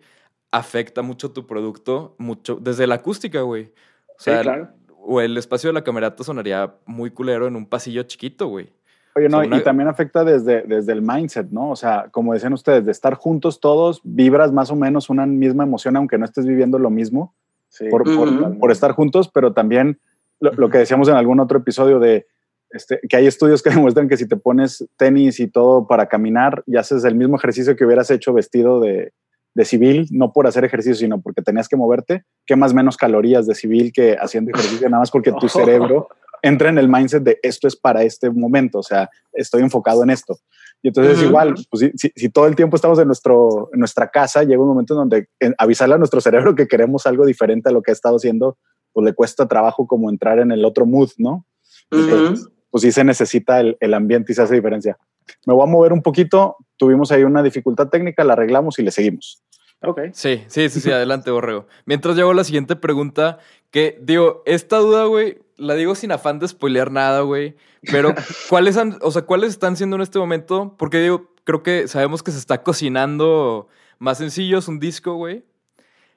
afecta 0.52 1.02
mucho 1.02 1.32
tu 1.32 1.48
producto, 1.48 2.16
mucho, 2.18 2.58
desde 2.60 2.86
la 2.86 2.96
acústica, 2.96 3.42
güey. 3.44 3.66
O 3.66 4.14
Sí, 4.18 4.26
sea, 4.32 4.42
claro. 4.42 4.70
o 4.98 5.22
el 5.22 5.38
espacio 5.38 5.70
de 5.70 5.74
la 5.76 5.86
camerata 5.86 6.26
sonaría 6.26 6.76
muy 6.86 7.12
culero 7.12 7.48
en 7.48 7.56
un 7.56 7.66
pasillo 7.66 8.04
chiquito, 8.04 8.48
güey. 8.48 8.74
Oye, 9.16 9.28
no, 9.30 9.44
y 9.44 9.62
también 9.64 9.90
afecta 9.90 10.24
desde, 10.24 10.62
desde 10.64 10.94
el 10.94 11.02
mindset, 11.02 11.50
¿no? 11.52 11.72
O 11.72 11.76
sea, 11.76 12.08
como 12.12 12.34
decían 12.34 12.54
ustedes, 12.54 12.86
de 12.86 12.92
estar 12.92 13.16
juntos 13.16 13.60
todos, 13.60 14.00
vibras 14.04 14.52
más 14.54 14.72
o 14.72 14.76
menos 14.76 15.10
una 15.10 15.26
misma 15.26 15.64
emoción, 15.64 15.98
aunque 15.98 16.18
no 16.18 16.26
estés 16.26 16.46
viviendo 16.46 16.80
lo 16.80 16.90
mismo 16.90 17.34
Sí. 17.70 17.88
por, 17.90 18.04
por- 18.04 18.28
Ujú. 18.28 18.60
por 18.60 18.72
estar 18.72 18.92
juntos, 18.92 19.30
pero 19.34 19.54
también 19.54 19.98
lo, 20.42 20.52
lo 20.54 20.70
que 20.70 20.78
decíamos 20.78 21.08
en 21.08 21.16
algún 21.16 21.40
otro 21.40 21.60
episodio 21.60 22.00
de 22.00 22.26
este, 22.72 23.00
que 23.10 23.16
hay 23.18 23.28
estudios 23.28 23.62
que 23.64 23.70
demuestran 23.70 24.08
que 24.10 24.18
si 24.18 24.28
te 24.28 24.36
pones 24.38 24.86
tenis 24.98 25.40
y 25.40 25.48
todo 25.48 25.88
para 25.88 26.08
caminar 26.08 26.64
y 26.68 26.76
haces 26.78 27.04
el 27.06 27.16
mismo 27.16 27.36
ejercicio 27.38 27.76
que 27.76 27.86
hubieras 27.86 28.12
hecho 28.12 28.34
vestido 28.34 28.80
de, 28.82 29.14
de 29.56 29.66
civil, 29.66 30.08
no 30.12 30.32
por 30.34 30.48
hacer 30.48 30.64
ejercicio, 30.66 30.96
sino 30.96 31.22
porque 31.22 31.42
tenías 31.42 31.68
que 31.70 31.76
moverte, 31.78 32.24
quemas 32.46 32.74
menos 32.74 32.98
calorías 32.98 33.46
de 33.48 33.56
civil 33.56 33.92
que 33.94 34.16
haciendo 34.20 34.52
ejercicio, 34.52 34.90
nada 34.90 35.02
más 35.02 35.12
porque 35.12 35.32
tu 35.34 35.48
cerebro 35.50 36.08
entra 36.42 36.70
en 36.70 36.78
el 36.78 36.88
mindset 36.90 37.24
de 37.24 37.40
esto 37.44 37.68
es 37.68 37.76
para 37.76 38.04
este 38.04 38.30
momento, 38.30 38.80
o 38.80 38.84
sea, 38.84 39.10
estoy 39.34 39.62
enfocado 39.62 40.04
en 40.04 40.10
esto. 40.10 40.38
Y 40.84 40.88
entonces 40.88 41.18
Ujú. 41.20 41.28
igual, 41.28 41.54
pues, 41.70 41.80
si, 41.82 41.92
si- 41.98 42.12
si 42.16 42.30
todo 42.30 42.48
el 42.48 42.56
tiempo 42.56 42.76
estamos 42.76 42.98
en, 43.00 43.06
nuestro, 43.08 43.70
en 43.74 43.80
nuestra 43.80 44.10
casa, 44.10 44.44
llega 44.44 44.62
un 44.62 44.70
momento 44.70 44.94
en 44.96 44.98
donde 45.10 45.28
avisarle 45.58 45.96
a 45.96 45.98
nuestro 46.00 46.22
cerebro 46.22 46.56
que 46.56 46.68
queremos 46.68 47.06
algo 47.06 47.26
diferente 47.26 47.70
a 47.70 47.72
lo 47.72 47.82
que 47.84 47.92
ha 47.92 47.94
estado 47.94 48.16
haciendo, 48.16 48.58
pues 48.94 49.06
le 49.06 49.14
cuesta 49.14 49.48
trabajo 49.48 49.86
como 49.88 50.10
entrar 50.10 50.40
en 50.40 50.52
el 50.52 50.66
otro 50.66 50.86
mood, 50.86 51.12
¿no? 51.18 51.46
Entonces, 51.92 52.48
pues 52.72 52.82
sí 52.84 52.92
se 52.92 53.04
necesita 53.04 53.60
el, 53.60 53.78
el 53.80 53.94
ambiente 53.94 54.32
y 54.32 54.36
se 54.36 54.42
hace 54.42 54.56
diferencia. 54.56 54.98
Me 55.46 55.54
voy 55.54 55.64
a 55.64 55.72
mover 55.72 55.94
un 55.94 56.02
poquito, 56.02 56.56
tuvimos 56.78 57.12
ahí 57.12 57.24
una 57.24 57.44
dificultad 57.44 57.90
técnica, 57.90 58.24
la 58.24 58.34
arreglamos 58.34 58.80
y 58.80 58.84
le 58.84 58.92
seguimos. 58.92 59.44
Ok. 59.84 60.00
Sí, 60.14 60.44
sí, 60.48 60.70
sí, 60.70 60.80
sí, 60.80 60.92
adelante, 60.92 61.32
Borrego. 61.32 61.68
Mientras 61.86 62.18
hago 62.18 62.34
la 62.34 62.44
siguiente 62.44 62.76
pregunta, 62.76 63.40
que 63.72 63.98
digo, 64.02 64.44
esta 64.46 64.78
duda, 64.78 65.06
güey, 65.06 65.40
la 65.62 65.76
digo 65.76 65.96
sin 65.96 66.12
afán 66.12 66.40
de 66.40 66.48
spoilear 66.48 66.92
nada, 66.92 67.22
güey, 67.22 67.56
pero 67.92 68.14
¿cuáles 68.50 68.78
han, 68.78 68.98
o 69.02 69.12
sea, 69.12 69.22
cuáles 69.22 69.52
están 69.52 69.78
siendo 69.78 69.96
en 69.96 70.02
este 70.02 70.20
momento? 70.20 70.76
Porque 70.78 71.00
digo, 71.00 71.32
creo 71.44 71.64
que 71.64 71.88
sabemos 71.88 72.24
que 72.24 72.32
se 72.32 72.40
está 72.40 72.64
cocinando 72.64 73.68
más 74.00 74.18
sencillos 74.18 74.68
un 74.68 74.80
disco, 74.80 75.14
güey. 75.16 75.46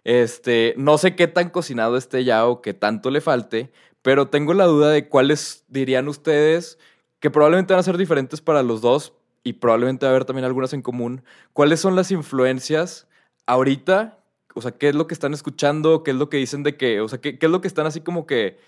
Este, 0.04 0.74
no 0.76 0.98
sé 0.98 1.16
qué 1.16 1.28
tan 1.28 1.50
cocinado 1.50 1.96
esté 1.96 2.24
ya 2.24 2.46
o 2.46 2.61
qué 2.61 2.74
tanto 2.74 3.11
le 3.11 3.20
falte, 3.20 3.72
pero 4.02 4.28
tengo 4.28 4.52
la 4.52 4.64
duda 4.64 4.90
de 4.90 5.09
cuáles 5.09 5.64
dirían 5.68 6.09
ustedes 6.09 6.78
que 7.20 7.30
probablemente 7.30 7.72
van 7.72 7.80
a 7.80 7.85
ser 7.85 7.96
diferentes 7.96 8.40
para 8.42 8.62
los 8.62 8.83
dos 8.83 9.14
y 9.44 9.54
probablemente 9.54 10.04
va 10.04 10.11
a 10.11 10.14
haber 10.14 10.24
también 10.26 10.44
algunas 10.44 10.72
en 10.72 10.83
común. 10.83 11.22
¿Cuáles 11.52 11.80
son 11.80 11.96
las 11.96 12.11
influencias 12.11 13.07
ahorita? 13.46 14.18
O 14.54 14.61
sea, 14.61 14.72
¿qué 14.72 14.90
es 14.90 14.94
lo 14.94 15.07
que 15.07 15.14
están 15.14 15.33
escuchando? 15.33 16.02
¿Qué 16.02 16.11
es 16.11 16.16
lo 16.16 16.28
que 16.28 16.37
dicen 16.37 16.62
de 16.62 16.76
que, 16.76 17.00
o 17.00 17.09
sea, 17.09 17.20
qué, 17.20 17.38
qué 17.38 17.46
es 17.46 17.52
lo 17.52 17.61
que 17.61 17.68
están 17.68 17.87
así 17.87 18.00
como 18.00 18.26
que 18.26 18.59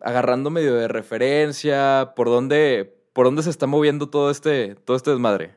agarrando 0.00 0.50
medio 0.50 0.74
de 0.74 0.88
referencia? 0.88 2.12
¿Por 2.16 2.28
dónde, 2.28 2.92
por 3.12 3.26
dónde 3.26 3.42
se 3.42 3.50
está 3.50 3.66
moviendo 3.66 4.08
todo 4.08 4.30
este, 4.30 4.74
todo 4.84 4.96
este 4.96 5.10
desmadre? 5.10 5.50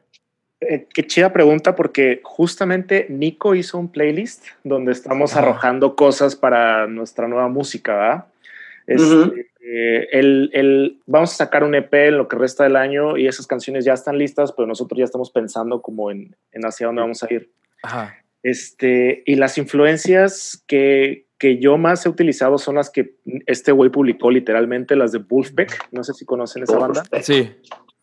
Eh, 0.62 0.88
qué 0.94 1.06
chida 1.06 1.34
pregunta 1.34 1.76
porque 1.76 2.22
justamente 2.24 3.08
Nico 3.10 3.54
hizo 3.54 3.78
un 3.78 3.92
playlist 3.92 4.46
donde 4.64 4.94
estamos 4.94 5.36
arrojando 5.36 5.96
cosas 5.96 6.36
para 6.38 6.88
nuestra 6.88 7.28
nueva 7.28 7.50
música, 7.50 7.94
¿verdad? 7.96 8.26
Este, 8.88 9.16
Ujú. 9.16 9.34
eh, 9.62 10.08
el- 10.12 10.50
el- 10.54 11.00
vamos 11.06 11.32
a 11.34 11.36
sacar 11.36 11.64
un 11.64 11.76
EP 11.76 11.94
en 12.08 12.18
lo 12.18 12.28
que 12.28 12.38
resta 12.38 12.64
del 12.64 12.76
año 12.78 13.18
y 13.18 13.28
esas 13.28 13.48
canciones 13.48 13.84
ya 13.86 13.94
están 13.94 14.18
listas, 14.18 14.52
pero 14.54 14.66
nosotros 14.68 14.98
ya 15.00 15.06
estamos 15.06 15.32
pensando 15.32 15.82
como 15.82 16.12
en, 16.12 16.36
en 16.52 16.66
hacia 16.66 16.88
dónde 16.88 17.02
vamos 17.02 17.24
a 17.24 17.34
ir. 17.34 17.50
Ajá. 17.82 18.16
Este, 18.42 19.24
y 19.26 19.36
las 19.36 19.58
influencias 19.58 20.64
que, 20.68 21.28
que 21.44 21.58
yo 21.58 21.78
más 21.78 22.06
he 22.06 22.10
utilizado 22.10 22.58
son 22.58 22.76
las 22.76 22.90
que 22.90 23.16
este 23.48 23.74
güey 23.74 23.90
publicó 23.90 24.32
literalmente, 24.32 24.96
las 24.96 25.12
de 25.12 25.18
Wolfpack. 25.20 25.90
No 25.92 26.02
sé 26.02 26.14
si 26.14 26.24
conocen 26.24 26.64
esa 26.64 26.78
banda. 26.78 27.04
Sí. 27.22 27.52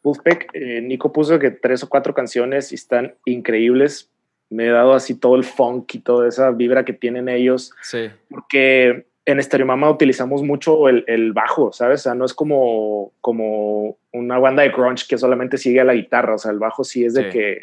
Wolfpack, 0.02 0.50
eh, 0.52 0.82
Nico 0.82 1.10
puso 1.10 1.38
que 1.38 1.50
tres 1.50 1.82
o 1.82 1.88
cuatro 1.88 2.12
canciones 2.12 2.70
y 2.70 2.74
están 2.74 3.14
increíbles. 3.24 4.10
Me 4.50 4.66
he 4.66 4.70
dado 4.70 4.92
así 4.92 5.14
todo 5.14 5.36
el 5.36 5.44
funk 5.44 5.94
y 5.94 6.00
toda 6.00 6.28
esa 6.28 6.50
vibra 6.50 6.84
que 6.84 6.92
tienen 6.92 7.30
ellos, 7.30 7.72
Sí. 7.80 8.10
porque 8.28 9.06
en 9.24 9.42
Stereo 9.42 9.64
Mama 9.66 9.88
utilizamos 9.90 10.42
mucho 10.42 10.86
el, 10.90 11.02
el 11.06 11.32
bajo, 11.32 11.72
¿sabes? 11.72 12.00
O 12.00 12.02
sea, 12.02 12.14
no 12.14 12.26
es 12.26 12.34
como, 12.34 13.14
como 13.22 13.96
una 14.12 14.38
banda 14.38 14.64
de 14.64 14.68
grunge 14.68 15.06
que 15.08 15.16
solamente 15.16 15.56
sigue 15.56 15.80
a 15.80 15.84
la 15.84 15.94
guitarra, 15.94 16.34
o 16.34 16.38
sea, 16.38 16.50
el 16.52 16.58
bajo 16.58 16.84
sí 16.84 17.06
es 17.06 17.14
de, 17.14 17.24
Sí. 17.24 17.38
que, 17.38 17.58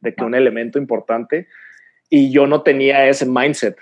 de 0.00 0.14
que 0.14 0.24
un 0.24 0.34
elemento 0.34 0.78
importante. 0.78 1.48
Y 2.10 2.30
yo 2.30 2.46
no 2.46 2.60
tenía 2.60 3.08
ese 3.08 3.24
mindset. 3.24 3.76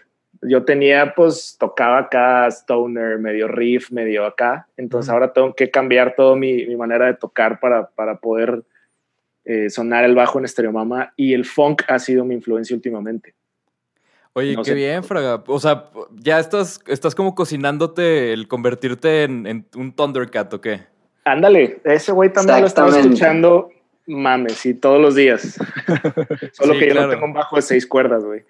Yo 0.49 0.65
tenía, 0.65 1.15
pues, 1.15 1.57
tocaba 1.59 1.99
acá 1.99 2.47
stoner, 2.49 3.19
medio 3.19 3.49
riff, 3.49 3.91
medio 3.91 4.25
acá. 4.27 4.67
Entonces 4.77 5.11
ahora 5.11 5.33
tengo 5.33 5.55
que 5.55 5.71
cambiar 5.71 6.15
toda 6.15 6.37
mi, 6.37 6.67
mi 6.67 6.77
manera 6.77 7.07
de 7.07 7.15
tocar 7.15 7.61
para, 7.61 7.89
para 7.91 8.19
poder 8.19 8.63
eh, 9.45 9.71
sonar 9.71 10.05
el 10.05 10.15
bajo 10.15 10.39
en 10.39 10.47
Stereo 10.49 10.73
Mama. 10.73 11.13
Y 11.17 11.33
el 11.35 11.45
funk 11.45 11.83
ha 11.89 11.99
sido 11.99 12.25
mi 12.25 12.35
influencia 12.35 12.75
últimamente. 12.77 13.35
Oye, 14.35 14.55
No 14.57 14.63
qué 14.63 14.71
sé. 14.71 14.75
bien, 14.75 15.05
Fraga. 15.05 15.43
O 15.47 15.61
sea, 15.61 15.91
ya 16.17 16.41
estás, 16.41 16.81
estás 16.89 17.15
como 17.15 17.35
cocinándote 17.35 18.33
el 18.33 18.49
convertirte 18.49 19.23
en, 19.23 19.47
en 19.47 19.67
un 19.77 19.95
Thundercat, 19.95 20.53
¿o 20.55 20.61
qué? 20.61 20.81
Ándale, 21.25 21.81
ese 21.85 22.13
güey 22.13 22.33
también 22.33 22.61
lo 22.61 22.67
estaba 22.67 22.91
escuchando, 22.99 23.71
mames, 24.07 24.67
y 24.67 24.75
todos 24.75 25.01
los 25.01 25.15
días. 25.15 25.57
Solo 26.53 26.75
Sí, 26.75 26.81
que 26.81 26.87
yo 26.89 26.93
claro. 26.93 27.07
no 27.07 27.13
tengo 27.15 27.27
un 27.27 27.33
bajo 27.33 27.57
de 27.57 27.63
seis 27.63 27.87
cuerdas, 27.87 28.25
güey. 28.25 28.43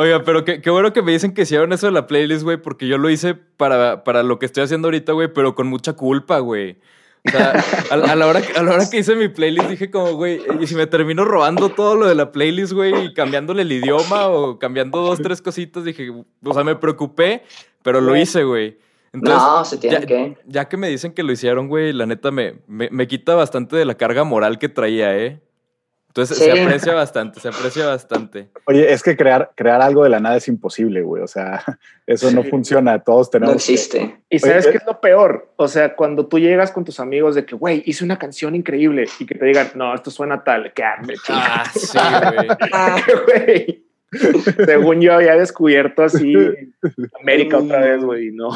Oiga, 0.00 0.24
pero 0.24 0.46
qué, 0.46 0.62
qué 0.62 0.70
bueno 0.70 0.94
que 0.94 1.02
me 1.02 1.12
dicen 1.12 1.34
que 1.34 1.42
hicieron 1.42 1.74
eso 1.74 1.84
de 1.84 1.92
la 1.92 2.06
playlist, 2.06 2.42
güey, 2.42 2.56
porque 2.56 2.88
yo 2.88 2.96
lo 2.96 3.10
hice 3.10 3.34
para, 3.34 4.02
para 4.02 4.22
lo 4.22 4.38
que 4.38 4.46
estoy 4.46 4.62
haciendo 4.62 4.88
ahorita, 4.88 5.12
güey, 5.12 5.30
pero 5.30 5.54
con 5.54 5.66
mucha 5.66 5.92
culpa, 5.92 6.38
güey. 6.38 6.78
O 7.26 7.30
sea, 7.30 7.52
a, 7.90 7.94
a 7.94 8.16
la 8.16 8.26
hora, 8.26 8.40
a 8.56 8.62
la 8.62 8.72
hora 8.72 8.88
que 8.88 9.00
hice 9.00 9.14
mi 9.14 9.28
playlist 9.28 9.68
dije 9.68 9.90
como, 9.90 10.14
güey, 10.14 10.40
¿y 10.58 10.66
si 10.66 10.74
me 10.74 10.86
termino 10.86 11.26
robando 11.26 11.68
todo 11.68 11.96
lo 11.96 12.08
de 12.08 12.14
la 12.14 12.32
playlist, 12.32 12.72
güey, 12.72 13.08
y 13.08 13.12
cambiándole 13.12 13.60
el 13.60 13.72
idioma 13.72 14.28
o 14.28 14.58
cambiando 14.58 15.02
dos, 15.02 15.20
tres 15.20 15.42
cositas? 15.42 15.84
Dije, 15.84 16.08
o 16.10 16.54
sea, 16.54 16.64
me 16.64 16.76
preocupé, 16.76 17.42
pero 17.82 18.00
lo 18.00 18.16
hice, 18.16 18.44
güey. 18.44 18.78
Entonces, 19.12 19.42
no, 19.42 19.64
se 19.66 19.76
tiene 19.76 20.00
ya, 20.00 20.06
que. 20.06 20.38
ya 20.46 20.68
que 20.70 20.78
me 20.78 20.88
dicen 20.88 21.12
que 21.12 21.22
lo 21.22 21.30
hicieron, 21.30 21.68
güey, 21.68 21.92
la 21.92 22.06
neta 22.06 22.30
me, 22.30 22.54
me, 22.66 22.88
me 22.90 23.06
quita 23.06 23.34
bastante 23.34 23.76
de 23.76 23.84
la 23.84 23.96
carga 23.96 24.24
moral 24.24 24.58
que 24.58 24.70
traía, 24.70 25.14
¿eh? 25.18 25.42
Entonces 26.10 26.38
Sí. 26.38 26.44
se 26.44 26.60
aprecia 26.62 26.92
bastante, 26.92 27.38
se 27.38 27.48
aprecia 27.48 27.86
bastante. 27.86 28.48
Oye, 28.66 28.92
es 28.92 29.00
que 29.04 29.16
crear, 29.16 29.52
crear 29.54 29.80
algo 29.80 30.02
de 30.02 30.10
la 30.10 30.18
nada 30.18 30.36
es 30.38 30.48
imposible, 30.48 31.02
güey. 31.02 31.22
O 31.22 31.28
sea, 31.28 31.62
eso 32.06 32.32
no 32.32 32.42
funciona. 32.42 32.98
Todos 32.98 33.28
No 33.28 33.30
tenemos. 33.30 33.54
existe. 33.54 34.20
¿Y 34.28 34.40
sabes 34.40 34.64
Oye, 34.66 34.72
qué 34.72 34.78
es 34.78 34.86
lo 34.86 35.00
peor? 35.00 35.52
O 35.54 35.68
sea, 35.68 35.94
cuando 35.94 36.26
tú 36.26 36.40
llegas 36.40 36.72
con 36.72 36.84
tus 36.84 36.98
amigos 36.98 37.36
de 37.36 37.44
que, 37.44 37.54
güey, 37.54 37.84
hice 37.86 38.04
una 38.04 38.18
canción 38.18 38.56
increíble 38.56 39.06
y 39.20 39.24
que 39.26 39.36
te 39.36 39.44
digan, 39.44 39.70
no, 39.76 39.94
esto 39.94 40.10
suena 40.10 40.42
tal, 40.42 40.72
que 40.74 40.82
hambre, 40.82 41.14
Ah, 41.28 41.64
sí, 41.74 41.96
güey. 43.26 43.46
güey. 43.46 43.86
Según 44.66 45.00
yo 45.00 45.14
había 45.14 45.36
descubierto 45.36 46.02
así 46.02 46.34
América 47.22 47.58
otra 47.58 47.78
vez, 47.82 48.02
güey, 48.02 48.26
y 48.28 48.32
no. 48.32 48.48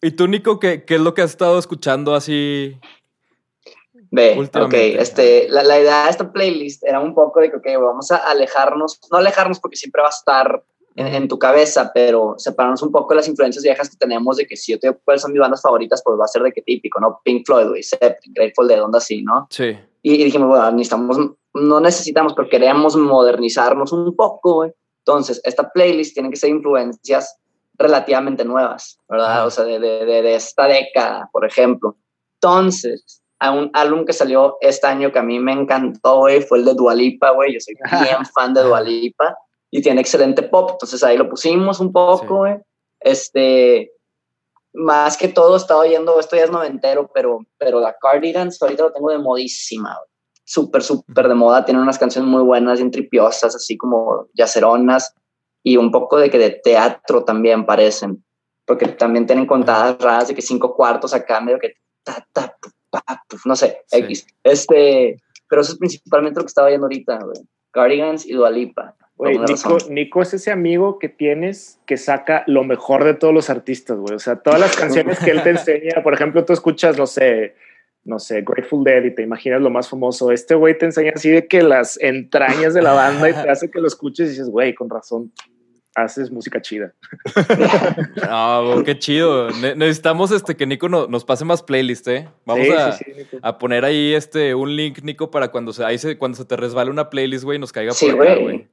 ¿Y 0.00 0.12
tú, 0.12 0.28
Nico, 0.28 0.60
qué, 0.60 0.84
qué 0.84 0.94
es 0.94 1.00
lo 1.00 1.12
que 1.14 1.22
has 1.22 1.30
estado 1.30 1.58
escuchando 1.58 2.14
así? 2.14 2.78
Ve, 4.10 4.38
ok, 4.38 4.74
este, 4.74 5.48
la, 5.50 5.62
la 5.62 5.78
idea 5.78 6.04
de 6.04 6.10
esta 6.10 6.32
playlist 6.32 6.82
era 6.84 7.00
un 7.00 7.14
poco 7.14 7.40
de 7.40 7.50
que, 7.50 7.56
ok, 7.56 7.66
vamos 7.82 8.10
a 8.10 8.16
alejarnos, 8.16 9.00
no 9.10 9.18
alejarnos 9.18 9.60
porque 9.60 9.76
siempre 9.76 10.00
va 10.00 10.08
a 10.08 10.10
estar 10.10 10.64
en, 10.96 11.06
en 11.08 11.28
tu 11.28 11.38
cabeza, 11.38 11.90
pero 11.92 12.34
separarnos 12.38 12.82
un 12.82 12.90
poco 12.90 13.10
de 13.10 13.16
las 13.16 13.28
influencias 13.28 13.62
viejas 13.62 13.90
que 13.90 13.96
tenemos 13.96 14.36
de 14.36 14.46
que 14.46 14.56
si 14.56 14.72
yo 14.72 14.78
te 14.78 14.88
digo 14.88 15.00
cuáles 15.04 15.22
son 15.22 15.32
mis 15.32 15.40
bandas 15.40 15.62
favoritas, 15.62 16.02
pues 16.02 16.18
va 16.18 16.24
a 16.24 16.28
ser 16.28 16.42
de 16.42 16.52
que 16.52 16.62
típico, 16.62 16.98
¿no? 17.00 17.20
Pink 17.22 17.44
Floyd, 17.46 17.68
güey, 17.68 17.82
Grateful 18.28 18.66
Dead, 18.66 18.82
onda 18.82 18.98
así, 18.98 19.22
¿no? 19.22 19.46
Sí. 19.50 19.76
Y, 20.02 20.14
y 20.14 20.24
dijimos, 20.24 20.48
bueno, 20.48 20.70
necesitamos, 20.70 21.18
no 21.54 21.80
necesitamos, 21.80 22.32
pero 22.34 22.48
queremos 22.48 22.96
modernizarnos 22.96 23.92
un 23.92 24.16
poco, 24.16 24.54
güey. 24.54 24.72
Entonces, 25.00 25.40
esta 25.44 25.70
playlist 25.70 26.14
tiene 26.14 26.30
que 26.30 26.36
ser 26.36 26.50
influencias 26.50 27.38
relativamente 27.74 28.44
nuevas, 28.44 28.98
¿verdad? 29.08 29.32
Ajá. 29.32 29.46
O 29.46 29.50
sea, 29.50 29.64
de, 29.64 29.78
de, 29.78 30.04
de, 30.04 30.22
de 30.22 30.34
esta 30.34 30.66
década, 30.66 31.28
por 31.32 31.46
ejemplo. 31.46 31.96
Entonces, 32.34 33.22
a 33.40 33.52
un 33.52 33.70
álbum 33.72 34.04
que 34.04 34.12
salió 34.12 34.56
este 34.60 34.86
año 34.86 35.12
que 35.12 35.18
a 35.18 35.22
mí 35.22 35.38
me 35.38 35.52
encantó, 35.52 36.18
güey, 36.18 36.42
fue 36.42 36.58
el 36.58 36.64
de 36.64 36.74
Dualipa, 36.74 37.30
güey. 37.30 37.54
Yo 37.54 37.60
soy 37.60 37.74
bien 38.02 38.24
fan 38.26 38.54
de 38.54 38.62
Dualipa 38.62 39.36
y 39.70 39.80
tiene 39.80 40.00
excelente 40.00 40.42
pop. 40.42 40.70
Entonces 40.72 41.02
ahí 41.04 41.16
lo 41.16 41.28
pusimos 41.28 41.80
un 41.80 41.92
poco, 41.92 42.38
güey. 42.38 42.56
Este, 43.00 43.92
más 44.72 45.16
que 45.16 45.28
todo 45.28 45.54
he 45.54 45.56
estado 45.56 45.80
oyendo, 45.80 46.18
esto 46.18 46.36
ya 46.36 46.44
es 46.44 46.50
noventero, 46.50 47.10
pero, 47.14 47.40
pero 47.58 47.80
la 47.80 47.94
Cardigans 48.00 48.60
ahorita 48.60 48.84
lo 48.84 48.92
tengo 48.92 49.10
de 49.10 49.18
modísima, 49.18 49.94
güey. 49.94 50.08
Súper, 50.44 50.82
súper 50.82 51.28
de 51.28 51.34
moda. 51.34 51.64
Tiene 51.64 51.80
unas 51.80 51.98
canciones 51.98 52.28
muy 52.28 52.42
buenas, 52.42 52.78
bien 52.78 52.90
tripiosas, 52.90 53.54
así 53.54 53.76
como 53.76 54.28
yaceronas 54.32 55.14
y 55.62 55.76
un 55.76 55.90
poco 55.90 56.16
de 56.16 56.30
que 56.30 56.38
de 56.38 56.50
teatro 56.50 57.22
también 57.24 57.66
parecen. 57.66 58.24
Porque 58.64 58.88
también 58.88 59.26
tienen 59.26 59.46
contadas 59.46 59.98
raras 59.98 60.28
de 60.28 60.34
que 60.34 60.42
cinco 60.42 60.74
cuartos 60.74 61.12
acá, 61.12 61.40
medio 61.40 61.58
que 61.58 61.74
ta, 62.02 62.26
ta, 62.32 62.56
no 63.44 63.56
sé, 63.56 63.82
Sí. 63.86 63.98
X. 63.98 64.26
Este, 64.44 65.16
pero 65.48 65.62
eso 65.62 65.72
es 65.72 65.78
principalmente 65.78 66.40
lo 66.40 66.44
que 66.44 66.48
estaba 66.48 66.68
oyendo 66.68 66.86
ahorita, 66.86 67.18
güey. 67.24 67.40
Cardigans 67.70 68.26
y 68.26 68.32
Dualipa. 68.32 68.96
Güey, 69.16 69.36
Nico, 69.38 69.46
razón. 69.50 69.78
Nico 69.94 70.22
es 70.22 70.34
ese 70.34 70.52
amigo 70.52 70.98
que 70.98 71.08
tienes 71.08 71.80
que 71.86 71.96
saca 71.96 72.44
lo 72.46 72.62
mejor 72.62 73.04
de 73.04 73.14
todos 73.14 73.34
los 73.34 73.50
artistas, 73.50 73.98
güey. 73.98 74.14
O 74.14 74.18
sea, 74.20 74.36
todas 74.36 74.60
las 74.60 74.76
canciones 74.76 75.18
que 75.18 75.32
él 75.32 75.42
te 75.42 75.50
enseña, 75.50 76.02
por 76.04 76.14
ejemplo, 76.14 76.44
tú 76.44 76.52
escuchas, 76.52 76.96
no 76.96 77.06
sé, 77.06 77.54
no 78.04 78.20
sé, 78.20 78.42
Grateful 78.42 78.84
Dead 78.84 79.02
y 79.04 79.14
te 79.14 79.22
imaginas 79.22 79.60
lo 79.60 79.70
más 79.70 79.88
famoso. 79.88 80.30
Este 80.30 80.54
güey 80.54 80.78
te 80.78 80.86
enseña 80.86 81.12
así 81.14 81.30
de 81.30 81.48
que 81.48 81.62
las 81.62 82.00
entrañas 82.00 82.74
de 82.74 82.82
la 82.82 82.92
banda 82.92 83.28
y 83.28 83.32
te 83.32 83.50
hace 83.50 83.70
que 83.70 83.80
lo 83.80 83.88
escuches 83.88 84.28
y 84.28 84.30
dices, 84.30 84.50
güey, 84.50 84.74
con 84.74 84.88
razón, 84.88 85.32
haces 86.04 86.30
música 86.30 86.60
chida. 86.62 86.92
Ah, 88.22 88.62
güey, 88.64 88.84
qué 88.84 88.98
chido. 88.98 89.50
Ne- 89.50 89.74
necesitamos 89.74 90.30
este, 90.30 90.56
que 90.56 90.66
Nico 90.66 90.88
no- 90.88 91.06
nos 91.06 91.24
pase 91.24 91.44
más 91.44 91.62
playlist, 91.62 92.08
¿eh? 92.08 92.28
Vamos 92.44 92.66
Sí, 92.66 92.72
a, 92.72 92.92
sí, 92.92 93.04
sí, 93.06 93.12
Nico. 93.16 93.38
a 93.42 93.58
poner 93.58 93.84
ahí 93.84 94.14
este, 94.14 94.54
un 94.54 94.74
link, 94.74 95.00
Nico, 95.02 95.30
para 95.30 95.48
cuando 95.48 95.72
se, 95.72 95.84
ahí 95.84 95.98
se, 95.98 96.18
cuando 96.18 96.36
se 96.36 96.44
te 96.44 96.56
resbale 96.56 96.90
una 96.90 97.10
playlist, 97.10 97.44
güey, 97.44 97.58
nos 97.58 97.72
caiga 97.72 97.92
Sí, 97.92 98.10
por 98.10 98.26
acá, 98.26 98.40
güey. 98.40 98.66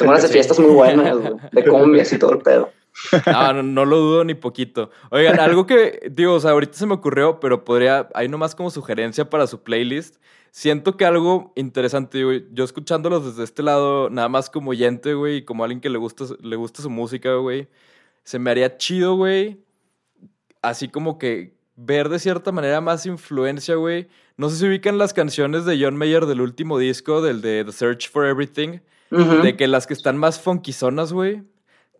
unas 0.00 0.22
de 0.22 0.28
fiestas 0.28 0.58
muy 0.58 0.70
buenas, 0.72 1.16
güey, 1.16 1.32
de 1.52 1.64
cumbias 1.68 2.12
y 2.12 2.18
todo 2.18 2.32
el 2.32 2.38
pedo. 2.38 2.70
No, 3.26 3.52
no, 3.52 3.62
no 3.62 3.84
lo 3.84 3.98
dudo 3.98 4.24
ni 4.24 4.34
poquito. 4.34 4.90
Oigan, 5.10 5.38
algo 5.40 5.66
que, 5.66 6.08
digo, 6.10 6.34
o 6.34 6.40
sea, 6.40 6.50
ahorita 6.52 6.74
se 6.74 6.86
me 6.86 6.94
ocurrió, 6.94 7.40
pero 7.40 7.64
podría, 7.64 8.08
ahí 8.14 8.28
nomás 8.28 8.54
como 8.54 8.70
sugerencia 8.70 9.28
para 9.30 9.46
su 9.46 9.62
playlist. 9.62 10.16
Siento 10.50 10.96
que 10.96 11.04
algo 11.04 11.52
interesante, 11.56 12.24
güey, 12.24 12.46
yo 12.52 12.64
escuchándolos 12.64 13.24
desde 13.24 13.44
este 13.44 13.62
lado, 13.62 14.10
nada 14.10 14.28
más 14.28 14.50
como 14.50 14.70
oyente, 14.70 15.14
güey, 15.14 15.36
y 15.36 15.42
como 15.44 15.62
alguien 15.62 15.80
que 15.80 15.90
le 15.90 15.98
gusta, 15.98 16.24
le 16.40 16.56
gusta 16.56 16.82
su 16.82 16.90
música, 16.90 17.34
güey, 17.34 17.68
se 18.24 18.38
me 18.38 18.50
haría 18.50 18.76
chido, 18.76 19.14
güey, 19.14 19.60
así 20.62 20.88
como 20.88 21.18
que 21.18 21.58
ver 21.76 22.08
de 22.08 22.18
cierta 22.18 22.50
manera 22.50 22.80
más 22.80 23.06
influencia, 23.06 23.76
güey. 23.76 24.08
No 24.36 24.48
sé 24.48 24.56
si 24.56 24.66
ubican 24.66 24.98
las 24.98 25.14
canciones 25.14 25.64
de 25.64 25.78
John 25.80 25.96
Mayer 25.96 26.26
del 26.26 26.40
último 26.40 26.78
disco, 26.78 27.22
del 27.22 27.40
de 27.40 27.64
The 27.64 27.72
Search 27.72 28.10
for 28.10 28.26
Everything. 28.26 28.80
De 29.10 29.56
que 29.56 29.66
las 29.68 29.86
que 29.86 29.94
están 29.94 30.16
más 30.18 30.40
funkizonas, 30.40 31.12
güey. 31.12 31.42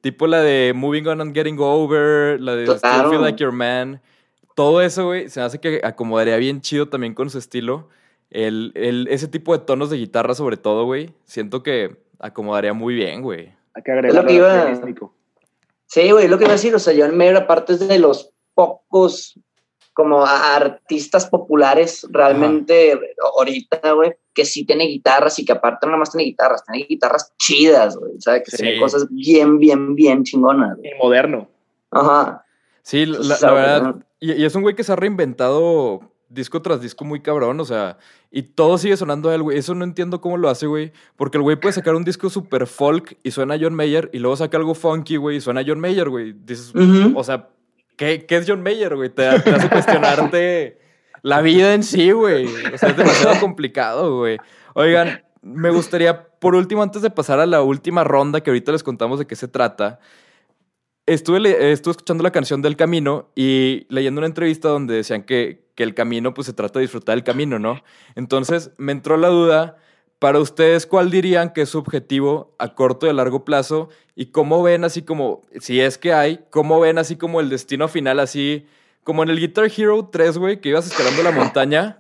Tipo 0.01 0.27
la 0.27 0.41
de 0.43 0.73
Moving 0.75 1.07
On 1.09 1.21
and 1.21 1.35
Getting 1.35 1.57
Over, 1.59 2.41
la 2.41 2.55
de 2.57 2.65
Still. 2.67 3.11
Feel 3.11 3.21
Like 3.23 3.43
Your 3.43 3.53
Man. 3.53 4.01
Todo 4.55 4.81
eso, 4.81 5.07
güey, 5.07 5.29
se 5.29 5.41
me 5.41 5.47
hace 5.47 5.61
que 5.61 5.81
acomodaría 5.85 6.37
bien 6.37 6.61
chido 6.61 6.89
también 6.89 7.15
con 7.15 7.31
su 7.31 7.39
estilo. 7.39 7.89
El, 8.31 8.73
el- 8.75 9.09
ese 9.11 9.29
tipo 9.29 9.57
de 9.57 9.65
tonos 9.65 9.91
de 9.91 9.97
guitarra, 9.97 10.35
sobre 10.35 10.57
todo, 10.57 10.85
güey. 10.85 11.15
Siento 11.25 11.63
que 11.63 11.97
acomodaría 12.19 12.73
muy 12.73 12.95
bien, 12.95 13.23
güey. 13.23 13.53
Hay 13.75 13.83
que 13.83 13.93
agregar 13.93 14.27
que 14.27 14.35
iba-. 14.35 14.81
Sí, 15.87 16.11
güey, 16.11 16.29
lo 16.29 16.37
que 16.39 16.45
iba 16.45 16.53
a 16.53 16.57
decir, 16.57 16.75
o 16.75 16.79
sea, 16.79 16.95
John 16.97 17.17
Mayer, 17.17 17.37
aparte 17.37 17.73
es 17.75 17.87
de 17.89 17.99
los 17.99 18.31
pocos 18.55 19.39
como 19.95 20.25
artistas 20.25 21.27
populares 21.27 22.07
realmente 22.11 22.99
ahorita, 23.37 23.93
güey, 23.93 24.15
que 24.39 24.45
sí 24.45 24.65
tiene 24.65 24.85
guitarras 24.85 25.37
y 25.41 25.45
que 25.45 25.51
aparte 25.51 25.85
no 25.85 25.91
nada 25.91 25.99
más 25.99 26.13
tiene 26.13 26.23
guitarras, 26.27 26.65
tiene 26.65 26.87
guitarras 26.89 27.35
chidas, 27.39 27.97
güey, 27.97 28.13
o 28.17 28.21
sea, 28.21 28.41
que 28.41 28.53
Sí. 28.53 28.59
tiene 28.59 28.79
cosas 28.79 29.09
bien, 29.11 29.59
bien, 29.59 29.97
bien 29.97 30.23
chingonas, 30.23 30.77
güey. 30.77 30.93
Y 30.93 30.95
moderno. 30.97 31.49
Ajá. 31.91 32.45
Sí, 32.83 33.05
la, 33.05 33.53
verdad. 33.53 33.97
Y, 34.21 34.35
y 34.35 34.45
es 34.45 34.55
un 34.55 34.63
güey 34.63 34.77
que 34.77 34.85
se 34.85 34.93
ha 34.93 34.97
reinventado 34.97 36.03
disco 36.29 36.63
tras 36.63 36.81
disco 36.81 37.05
muy 37.05 37.21
cabrón, 37.21 37.59
o 37.59 37.65
sea, 37.65 37.99
y 38.31 38.43
todo 38.43 38.79
sigue 38.79 38.97
sonando 38.97 39.29
a 39.29 39.35
él, 39.35 39.43
güey. 39.43 39.59
Eso 39.59 39.75
no 39.75 39.83
entiendo 39.83 40.21
cómo 40.21 40.37
lo 40.37 40.49
hace, 40.49 40.69
güey. 40.69 40.93
Porque 41.17 41.39
el 41.39 41.43
güey 41.43 41.57
puede 41.57 41.73
sacar 41.73 41.97
un 41.97 42.05
disco 42.05 42.31
super 42.31 42.69
folk 42.69 43.19
y 43.25 43.33
suena 43.33 43.55
a 43.55 43.59
John 43.61 43.75
Mayer, 43.75 44.09
y 44.13 44.21
luego 44.21 44.37
saca 44.37 44.57
algo 44.57 44.77
funky, 44.77 45.17
güey, 45.17 45.39
y 45.39 45.41
suena 45.41 45.63
a 45.63 45.65
John 45.67 45.81
Mayer, 45.81 46.09
güey. 46.11 46.33
Dices, 46.33 46.73
o 47.17 47.25
sea, 47.25 47.49
¿qué, 47.97 48.25
qué 48.25 48.37
es 48.37 48.45
John 48.47 48.63
Mayer, 48.63 48.95
güey? 48.95 49.09
Te, 49.09 49.29
te 49.41 49.51
hace 49.51 49.69
cuestionarte 49.69 50.79
la 51.29 51.41
vida 51.43 51.75
en 51.75 51.83
sí, 51.83 52.11
güey. 52.13 52.47
O 52.73 52.79
sea, 52.79 52.89
es 52.91 52.97
demasiado 52.97 53.39
complicado, 53.41 54.17
güey. 54.19 54.39
Oigan, 54.75 55.23
me 55.43 55.71
gustaría, 55.71 56.29
por 56.39 56.55
último, 56.55 56.83
antes 56.83 57.03
de 57.03 57.11
pasar 57.11 57.41
a 57.41 57.47
la 57.47 57.63
última 57.63 58.05
ronda, 58.05 58.41
que 58.41 58.51
ahorita 58.51 58.73
les 58.73 58.83
contamos 58.83 59.19
de 59.19 59.27
qué 59.27 59.37
se 59.37 59.49
trata, 59.49 59.99
estuve, 61.07 61.41
le- 61.41 61.73
estuve 61.73 61.93
escuchando 61.93 62.23
la 62.23 62.31
canción 62.33 62.63
del 62.63 62.77
camino 62.77 63.31
y 63.35 63.87
leyendo 63.89 64.21
una 64.21 64.27
entrevista 64.27 64.69
donde 64.69 64.95
decían 64.95 65.23
que, 65.23 65.67
que 65.75 65.83
el 65.83 65.95
camino, 65.95 66.35
pues 66.35 66.47
se 66.47 66.53
trata 66.53 66.79
de 66.79 66.85
disfrutar 66.85 67.15
del 67.15 67.25
camino, 67.25 67.59
¿no? 67.59 67.83
Entonces, 68.15 68.71
me 68.79 68.93
entró 68.93 69.17
la 69.17 69.29
duda. 69.29 69.77
Para 70.19 70.41
ustedes, 70.41 70.85
¿cuál 70.87 71.13
dirían 71.13 71.53
que 71.53 71.63
es 71.63 71.69
su 71.69 71.79
objetivo 71.79 72.53
a 72.59 72.75
corto 72.75 73.07
y 73.07 73.11
a 73.11 73.13
largo 73.13 73.45
plazo? 73.45 73.89
¿Y 74.17 74.27
cómo 74.33 74.65
ven 74.65 74.83
así 74.83 75.03
como, 75.03 75.43
si 75.61 75.81
es 75.81 75.97
que 75.97 76.13
hay, 76.13 76.41
cómo 76.51 76.81
ven 76.81 76.99
así 76.99 77.15
como 77.15 77.39
el 77.41 77.49
destino 77.49 77.87
final, 77.87 78.19
así 78.19 78.67
como 79.09 79.23
en 79.23 79.31
el 79.31 79.41
Guitar 79.41 79.71
Hero 79.75 80.11
3, 80.13 80.37
güey, 80.37 80.61
que 80.61 80.69
ibas 80.69 80.87
escalando 80.87 81.23
la 81.23 81.31
montaña? 81.31 81.99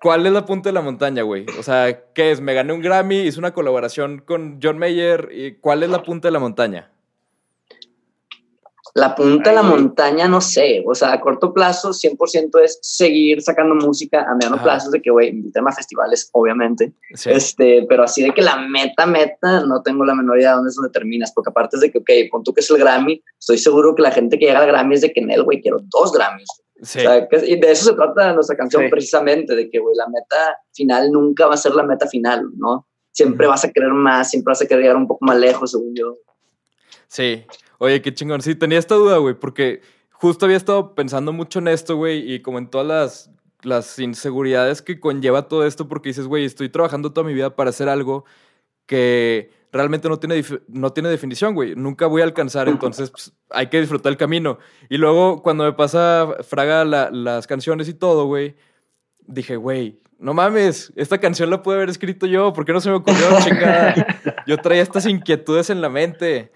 ¿Cuál 0.00 0.24
es 0.26 0.32
la 0.32 0.44
punta 0.44 0.68
de 0.68 0.72
la 0.72 0.80
montaña, 0.80 1.24
güey? 1.24 1.44
O 1.58 1.64
sea, 1.64 2.04
¿qué 2.14 2.30
es? 2.30 2.40
Me 2.40 2.54
gané 2.54 2.72
un 2.72 2.80
Grammy, 2.80 3.22
hice 3.22 3.40
una 3.40 3.52
colaboración 3.52 4.20
con 4.20 4.60
John 4.62 4.78
Mayer. 4.78 5.30
¿y 5.32 5.54
¿Cuál 5.54 5.82
es 5.82 5.90
la 5.90 6.04
punta 6.04 6.28
de 6.28 6.32
la 6.32 6.38
montaña? 6.38 6.88
La 8.94 9.14
punta 9.14 9.50
de 9.50 9.56
la 9.56 9.62
montaña, 9.62 10.26
no 10.26 10.40
sé, 10.40 10.82
o 10.86 10.94
sea, 10.94 11.12
a 11.12 11.20
corto 11.20 11.52
plazo 11.54 11.90
100% 11.92 12.58
es 12.62 12.78
seguir 12.82 13.40
sacando 13.40 13.74
música, 13.76 14.22
a 14.28 14.34
mediano 14.34 14.56
Ajá. 14.56 14.64
plazo 14.64 14.86
es 14.88 14.92
de 14.92 15.00
que, 15.02 15.10
güey, 15.10 15.28
invitarme 15.28 15.70
a 15.70 15.74
festivales, 15.74 16.28
obviamente, 16.32 16.92
Sí. 17.14 17.30
Este, 17.30 17.86
pero 17.88 18.02
así 18.02 18.22
de 18.22 18.32
que 18.32 18.42
la 18.42 18.56
meta, 18.56 19.06
meta, 19.06 19.60
no 19.66 19.82
tengo 19.82 20.04
la 20.04 20.14
menor 20.14 20.38
idea 20.38 20.50
de 20.50 20.56
dónde 20.56 20.70
es 20.70 20.74
donde 20.76 20.90
terminas, 20.90 21.32
porque 21.32 21.50
aparte 21.50 21.76
es 21.76 21.82
de 21.82 21.90
que, 21.92 21.98
ok, 21.98 22.10
con 22.30 22.42
tú 22.42 22.52
que 22.52 22.60
es 22.62 22.70
el 22.70 22.78
Grammy, 22.78 23.22
estoy 23.38 23.58
seguro 23.58 23.94
que 23.94 24.02
la 24.02 24.10
gente 24.10 24.38
que 24.38 24.46
llega 24.46 24.58
al 24.58 24.66
Grammy 24.66 24.94
es 24.96 25.02
de 25.02 25.12
que 25.12 25.20
en 25.20 25.30
él, 25.30 25.44
güey, 25.44 25.60
quiero 25.62 25.78
dos 25.82 26.12
Grammys. 26.12 26.48
Sí. 26.82 26.98
O 27.00 27.02
sea, 27.02 27.28
que- 27.28 27.46
y 27.46 27.60
de 27.60 27.70
eso 27.70 27.84
se 27.90 27.92
trata 27.94 28.32
nuestra 28.32 28.56
canción 28.56 28.82
Sí. 28.84 28.88
precisamente, 28.88 29.54
de 29.54 29.68
que, 29.70 29.78
güey, 29.78 29.94
la 29.96 30.08
meta 30.08 30.56
final 30.72 31.12
nunca 31.12 31.46
va 31.46 31.54
a 31.54 31.58
ser 31.58 31.74
la 31.74 31.82
meta 31.84 32.06
final, 32.08 32.46
¿no? 32.56 32.86
Siempre 33.12 33.46
vas 33.46 33.64
a 33.64 33.70
querer 33.70 33.90
más, 33.90 34.30
siempre 34.30 34.52
vas 34.52 34.62
a 34.62 34.66
querer 34.66 34.82
llegar 34.82 34.96
un 34.96 35.06
poco 35.06 35.24
más 35.24 35.36
lejos, 35.38 35.72
según 35.72 35.94
yo. 35.94 36.16
Sí. 37.06 37.44
Oye, 37.82 38.02
qué 38.02 38.12
chingón. 38.12 38.42
Sí, 38.42 38.54
tenía 38.54 38.78
esta 38.78 38.94
duda, 38.94 39.16
güey, 39.16 39.34
porque 39.34 39.80
justo 40.12 40.44
había 40.44 40.58
estado 40.58 40.94
pensando 40.94 41.32
mucho 41.32 41.60
en 41.60 41.68
esto, 41.68 41.96
güey, 41.96 42.30
y 42.34 42.40
como 42.42 42.58
en 42.58 42.68
todas 42.68 42.86
las, 42.86 43.30
las 43.62 43.98
inseguridades 43.98 44.82
que 44.82 45.00
conlleva 45.00 45.48
todo 45.48 45.66
esto, 45.66 45.88
porque 45.88 46.10
dices, 46.10 46.26
güey, 46.26 46.44
estoy 46.44 46.68
trabajando 46.68 47.12
toda 47.14 47.26
mi 47.26 47.32
vida 47.32 47.56
para 47.56 47.70
hacer 47.70 47.88
algo 47.88 48.26
que 48.86 49.50
realmente 49.72 50.08
no 50.10 50.18
tiene, 50.18 50.44
no 50.68 50.92
tiene 50.92 51.08
definición, 51.08 51.54
güey. 51.54 51.74
Nunca 51.74 52.06
voy 52.06 52.20
a 52.20 52.24
alcanzar, 52.24 52.68
entonces 52.68 53.10
pues, 53.10 53.32
hay 53.48 53.68
que 53.68 53.80
disfrutar 53.80 54.10
el 54.12 54.18
camino. 54.18 54.58
Y 54.88 54.98
luego, 54.98 55.42
cuando 55.42 55.64
me 55.64 55.72
pasa 55.72 56.28
Fraga 56.42 56.84
la- 56.84 57.10
las 57.10 57.46
canciones 57.46 57.88
y 57.88 57.94
todo, 57.94 58.26
güey, 58.26 58.56
dije, 59.26 59.56
güey, 59.56 60.00
no 60.18 60.34
mames, 60.34 60.92
esta 60.96 61.16
canción 61.18 61.48
la 61.48 61.62
pude 61.62 61.76
haber 61.76 61.88
escrito 61.88 62.26
yo, 62.26 62.52
¿por 62.52 62.66
qué 62.66 62.74
no 62.74 62.80
se 62.82 62.90
me 62.90 62.96
ocurrió, 62.96 63.26
chingada? 63.42 63.94
Yo 64.46 64.58
traía 64.58 64.82
estas 64.82 65.06
inquietudes 65.06 65.70
en 65.70 65.80
la 65.80 65.88
mente, 65.88 66.52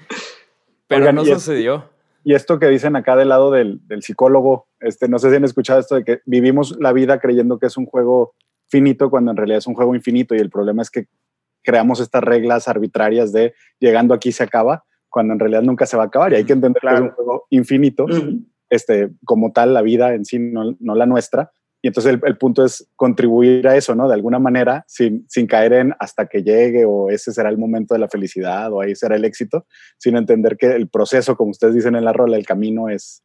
pero 0.94 1.10
Oigan, 1.10 1.14
no 1.16 1.24
sucedió. 1.24 1.90
Y 2.24 2.34
esto 2.34 2.58
que 2.58 2.68
dicen 2.68 2.96
acá 2.96 3.16
del 3.16 3.28
lado 3.28 3.50
del, 3.50 3.80
del 3.86 4.02
psicólogo, 4.02 4.66
este, 4.80 5.08
no 5.08 5.18
sé 5.18 5.30
si 5.30 5.36
han 5.36 5.44
escuchado 5.44 5.78
esto 5.78 5.96
de 5.96 6.04
que 6.04 6.20
vivimos 6.24 6.76
la 6.80 6.92
vida 6.92 7.18
creyendo 7.18 7.58
que 7.58 7.66
es 7.66 7.76
un 7.76 7.86
juego 7.86 8.34
finito 8.68 9.10
cuando 9.10 9.30
en 9.30 9.36
realidad 9.36 9.58
es 9.58 9.66
un 9.66 9.74
juego 9.74 9.94
infinito 9.94 10.34
y 10.34 10.38
el 10.38 10.50
problema 10.50 10.82
es 10.82 10.90
que 10.90 11.06
creamos 11.62 12.00
estas 12.00 12.22
reglas 12.22 12.68
arbitrarias 12.68 13.32
de 13.32 13.54
llegando 13.78 14.14
aquí 14.14 14.32
se 14.32 14.42
acaba, 14.42 14.84
cuando 15.08 15.32
en 15.32 15.38
realidad 15.38 15.62
nunca 15.62 15.86
se 15.86 15.96
va 15.96 16.04
a 16.04 16.06
acabar 16.06 16.32
y 16.32 16.36
hay 16.36 16.44
que 16.44 16.52
entender 16.52 16.80
que 16.80 16.94
es 16.94 17.00
un 17.00 17.10
juego 17.10 17.46
infinito, 17.50 18.06
este, 18.70 19.10
como 19.24 19.52
tal 19.52 19.74
la 19.74 19.82
vida 19.82 20.14
en 20.14 20.24
sí, 20.24 20.38
no, 20.38 20.76
no 20.80 20.94
la 20.94 21.06
nuestra. 21.06 21.52
Y 21.84 21.88
entonces 21.88 22.14
el, 22.14 22.20
el 22.24 22.38
punto 22.38 22.64
es 22.64 22.88
contribuir 22.96 23.68
a 23.68 23.76
eso, 23.76 23.94
¿no? 23.94 24.08
De 24.08 24.14
alguna 24.14 24.38
manera, 24.38 24.86
sin, 24.88 25.26
sin 25.28 25.46
caer 25.46 25.74
en 25.74 25.94
hasta 25.98 26.24
que 26.24 26.42
llegue 26.42 26.86
o 26.86 27.10
ese 27.10 27.30
será 27.30 27.50
el 27.50 27.58
momento 27.58 27.92
de 27.92 28.00
la 28.00 28.08
felicidad 28.08 28.72
o 28.72 28.80
ahí 28.80 28.94
será 28.96 29.16
el 29.16 29.24
éxito, 29.26 29.66
sino 29.98 30.18
entender 30.18 30.56
que 30.56 30.72
el 30.72 30.88
proceso, 30.88 31.36
como 31.36 31.50
ustedes 31.50 31.74
dicen 31.74 31.94
en 31.94 32.06
la 32.06 32.14
rola, 32.14 32.38
el 32.38 32.46
camino 32.46 32.88
es, 32.88 33.22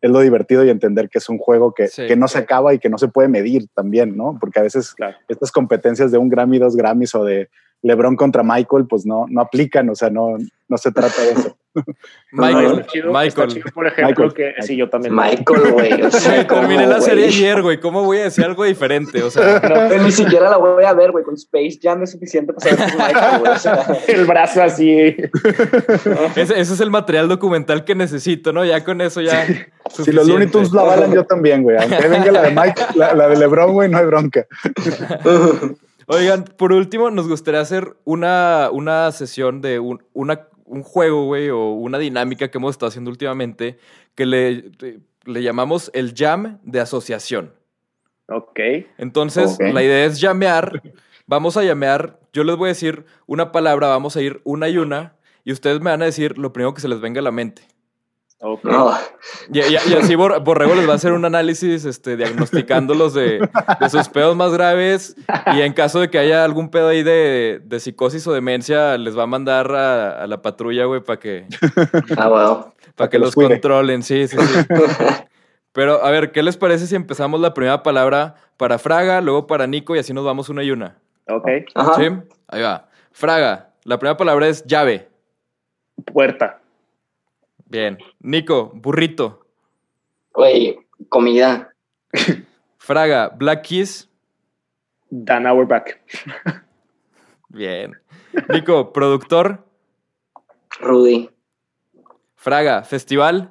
es 0.00 0.10
lo 0.10 0.18
divertido 0.18 0.64
y 0.64 0.70
entender 0.70 1.08
que 1.08 1.18
es 1.18 1.28
un 1.28 1.38
juego 1.38 1.72
que, 1.72 1.86
Sí. 1.86 2.08
que 2.08 2.16
no 2.16 2.26
se 2.26 2.38
acaba 2.38 2.74
y 2.74 2.80
que 2.80 2.88
no 2.90 2.98
se 2.98 3.06
puede 3.06 3.28
medir 3.28 3.68
también, 3.76 4.16
¿no? 4.16 4.36
Porque 4.40 4.58
a 4.58 4.64
veces 4.64 4.92
Claro. 4.92 5.16
estas 5.28 5.52
competencias 5.52 6.10
de 6.10 6.18
un 6.18 6.28
Grammy, 6.30 6.58
dos 6.58 6.74
Grammys 6.74 7.14
o 7.14 7.22
de 7.24 7.48
LeBron 7.82 8.16
contra 8.16 8.42
Michael, 8.42 8.88
pues 8.88 9.06
no, 9.06 9.26
no 9.28 9.40
aplican, 9.40 9.88
o 9.88 9.94
sea, 9.94 10.10
no, 10.10 10.36
no 10.68 10.78
se 10.78 10.90
trata 10.90 11.22
de 11.22 11.30
eso. 11.30 11.56
Michael, 12.32 12.66
Está 12.80 12.86
chido, 12.86 13.12
Michael. 13.12 13.48
chido, 13.48 13.64
por 13.72 13.86
ejemplo, 13.86 14.24
Michael. 14.26 14.54
que 14.56 14.62
sí, 14.62 14.76
yo 14.76 14.88
también. 14.88 15.14
Michael, 15.14 15.72
güey. 15.72 16.02
O 16.02 16.10
sea, 16.10 16.32
Güey, 16.34 16.46
terminé 16.46 16.84
¿cómo, 16.84 16.94
la 16.96 17.00
serie 17.00 17.26
ayer, 17.26 17.62
güey. 17.62 17.78
¿Cómo 17.80 18.02
voy 18.04 18.18
a 18.18 18.24
decir 18.24 18.44
algo 18.44 18.64
diferente? 18.64 19.22
O 19.22 19.30
sea, 19.30 19.60
Pero 19.60 20.02
ni 20.02 20.10
siquiera 20.10 20.50
la 20.50 20.56
voy 20.56 20.84
a 20.84 20.92
ver, 20.94 21.12
güey. 21.12 21.24
Con 21.24 21.34
Space 21.34 21.78
Jam 21.80 22.02
es 22.02 22.10
suficiente 22.12 22.52
para 22.52 22.70
saber 22.76 22.84
que 22.86 22.90
es 22.92 22.98
Michael, 22.98 23.38
güey. 23.40 23.52
O 23.52 23.58
sea, 23.58 23.86
El 24.08 24.24
brazo 24.26 24.62
así. 24.62 24.90
ese, 26.36 26.60
ese 26.60 26.74
es 26.74 26.80
el 26.80 26.90
material 26.90 27.28
documental 27.28 27.84
que 27.84 27.94
necesito, 27.94 28.52
¿no? 28.52 28.64
Ya 28.64 28.82
con 28.84 29.00
eso 29.00 29.20
ya. 29.20 29.46
Si 29.90 30.10
los 30.12 30.26
Looney 30.26 30.48
Tunes 30.48 30.72
lo 30.72 30.80
avalan, 30.80 31.12
yo 31.12 31.24
también, 31.24 31.62
güey. 31.62 31.76
Aunque 31.76 32.08
venga 32.08 32.30
la 32.32 32.42
de 32.42 32.50
Mike, 32.50 32.82
la, 32.96 33.14
la 33.14 33.28
de 33.28 33.36
LeBron, 33.36 33.72
güey, 33.72 33.88
no 33.88 33.98
hay 33.98 34.06
bronca. 34.06 34.46
Oigan, 36.06 36.44
por 36.44 36.72
último, 36.72 37.10
nos 37.10 37.28
gustaría 37.28 37.60
hacer 37.60 37.94
una, 38.04 38.68
una 38.72 39.12
sesión 39.12 39.60
de 39.60 39.78
un, 39.78 40.02
una- 40.12 40.48
un 40.70 40.82
juego, 40.84 41.26
güey, 41.26 41.50
o 41.50 41.70
una 41.72 41.98
dinámica 41.98 42.48
que 42.48 42.58
hemos 42.58 42.70
estado 42.70 42.88
haciendo 42.88 43.10
últimamente 43.10 43.78
que 44.14 44.24
le, 44.24 44.70
le 45.24 45.42
llamamos 45.42 45.90
el 45.94 46.14
jam 46.14 46.58
de 46.62 46.80
asociación. 46.80 47.52
Ok. 48.28 48.60
Entonces, 48.96 49.58
la 49.58 49.82
idea 49.82 50.04
es 50.04 50.20
llamear. 50.20 50.80
Vamos 51.26 51.56
a 51.56 51.64
llamear. 51.64 52.20
Yo 52.32 52.44
les 52.44 52.56
voy 52.56 52.68
a 52.68 52.68
decir 52.68 53.04
una 53.26 53.50
palabra, 53.50 53.88
vamos 53.88 54.16
a 54.16 54.22
ir 54.22 54.40
una 54.44 54.68
y 54.68 54.78
una, 54.78 55.16
y 55.42 55.52
ustedes 55.52 55.80
me 55.80 55.90
van 55.90 56.02
a 56.02 56.06
decir 56.06 56.38
lo 56.38 56.52
primero 56.52 56.72
que 56.72 56.80
se 56.80 56.88
les 56.88 57.00
venga 57.00 57.20
a 57.20 57.24
la 57.24 57.32
mente. 57.32 57.62
Ok. 58.42 58.64
no. 58.64 58.90
Y, 59.52 59.60
y- 59.60 59.72
y 59.90 59.94
así 59.94 60.14
Bor- 60.14 60.42
Borrego 60.42 60.74
les 60.74 60.88
va 60.88 60.92
a 60.92 60.96
hacer 60.96 61.12
un 61.12 61.24
análisis 61.26 61.84
este, 61.84 62.16
diagnosticándolos 62.16 63.12
de, 63.12 63.46
de 63.80 63.90
sus 63.90 64.08
pedos 64.08 64.34
más 64.34 64.52
graves 64.52 65.14
y 65.54 65.60
en 65.60 65.74
caso 65.74 66.00
de 66.00 66.08
que 66.08 66.18
haya 66.18 66.42
algún 66.44 66.70
pedo 66.70 66.88
ahí 66.88 67.02
de, 67.02 67.60
de 67.62 67.80
psicosis 67.80 68.26
o 68.26 68.32
demencia, 68.32 68.96
les 68.96 69.16
va 69.18 69.24
a 69.24 69.26
mandar 69.26 69.70
a, 69.72 70.22
a 70.22 70.26
la 70.26 70.40
patrulla, 70.40 70.86
güey, 70.86 71.02
para 71.02 71.18
que, 71.18 71.46
Ah, 72.16 72.28
bueno. 72.28 72.74
que, 73.10 73.18
los 73.18 73.34
controlen. 73.34 74.02
Sí, 74.02 74.26
sí, 74.26 74.36
sí. 74.38 74.66
Pero, 75.72 76.02
a 76.04 76.10
ver, 76.10 76.32
¿qué 76.32 76.42
les 76.42 76.56
parece 76.56 76.86
si 76.86 76.96
empezamos 76.96 77.40
la 77.40 77.54
primera 77.54 77.82
palabra 77.82 78.34
para 78.56 78.78
Fraga, 78.78 79.20
luego 79.20 79.46
para 79.46 79.66
Nico 79.66 79.94
y 79.94 79.98
así 79.98 80.12
nos 80.14 80.24
vamos 80.24 80.48
una 80.48 80.62
y 80.64 80.70
una? 80.70 80.96
Ok. 81.28 81.46
Ajá. 81.74 81.94
¿Sí? 81.94 82.08
Ahí 82.48 82.62
va. 82.62 82.88
Fraga, 83.12 83.70
la 83.84 83.98
primera 83.98 84.16
palabra 84.16 84.48
es 84.48 84.64
llave. 84.64 85.08
Puerta. 86.06 86.59
Bien. 87.70 87.98
Nico, 88.18 88.72
burrito. 88.74 89.46
Güey, 90.34 90.76
comida. 91.08 91.72
Fraga, 92.78 93.28
Black 93.28 93.62
Keys. 93.62 94.08
Dan 95.08 95.46
Auerbach. 95.46 95.98
Bien. 97.48 97.94
Nico, 98.48 98.92
productor. 98.92 99.64
Rudy. 100.80 101.30
Fraga, 102.34 102.82
festival. 102.82 103.50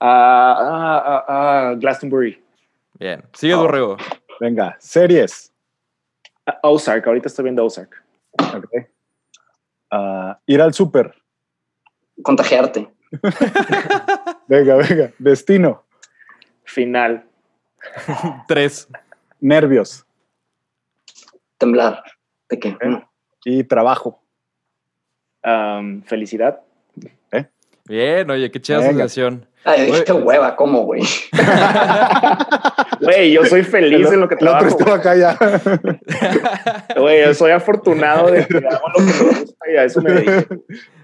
Ah, 0.00 0.56
ah, 0.58 1.02
ah, 1.04 1.24
ah, 1.28 1.74
Glastonbury. 1.74 2.40
Bien. 2.98 3.22
Sigue 3.34 3.54
Oh. 3.54 3.62
Borrego. 3.62 3.96
Venga, 4.40 4.76
series. 4.78 5.52
Ah, 6.46 6.58
Ozark. 6.62 7.06
Ahorita 7.06 7.28
estoy 7.28 7.44
viendo 7.44 7.64
Ozark. 7.64 8.02
Ok. 8.54 8.86
Ah, 9.90 10.38
ir 10.46 10.60
al 10.60 10.72
súper. 10.72 11.14
Contagiarte. 12.22 12.88
Venga, 14.48 14.76
venga. 14.76 15.12
Destino. 15.18 15.84
Final. 16.64 17.24
Tres. 18.48 18.88
Nervios. 19.40 20.06
Temblar. 21.58 22.02
¿De 22.48 22.58
qué? 22.58 22.70
Ok. 22.70 23.04
Y 23.44 23.64
trabajo. 23.64 24.22
Felicidad. 26.06 26.60
Bien, 27.84 28.30
oye, 28.30 28.48
qué 28.50 28.60
chida 28.60 28.78
Venga. 28.78 28.90
asociación. 28.90 29.46
Ay, 29.64 29.86
dijiste 29.86 30.12
hueva, 30.12 30.54
¿cómo, 30.56 30.82
güey? 30.84 31.02
Güey, 33.00 33.32
yo 33.32 33.44
soy 33.44 33.64
feliz 33.64 34.12
en 34.12 34.20
lo 34.20 34.28
que 34.28 34.36
El 34.38 34.46
otro 34.46 34.76
trabajo. 34.76 34.94
acá 35.00 35.16
ya. 35.16 35.36
Güey, 36.96 37.24
yo 37.24 37.34
soy 37.34 37.50
afortunado 37.50 38.30
de 38.30 38.46
que 38.46 38.58
hago 38.58 38.88
lo 38.96 39.04
que 39.04 39.12
me 39.24 39.40
gusta 39.40 39.70
y 39.72 39.76
a 39.76 39.84
eso 39.84 40.00
me 40.00 40.12
dedico. 40.12 40.54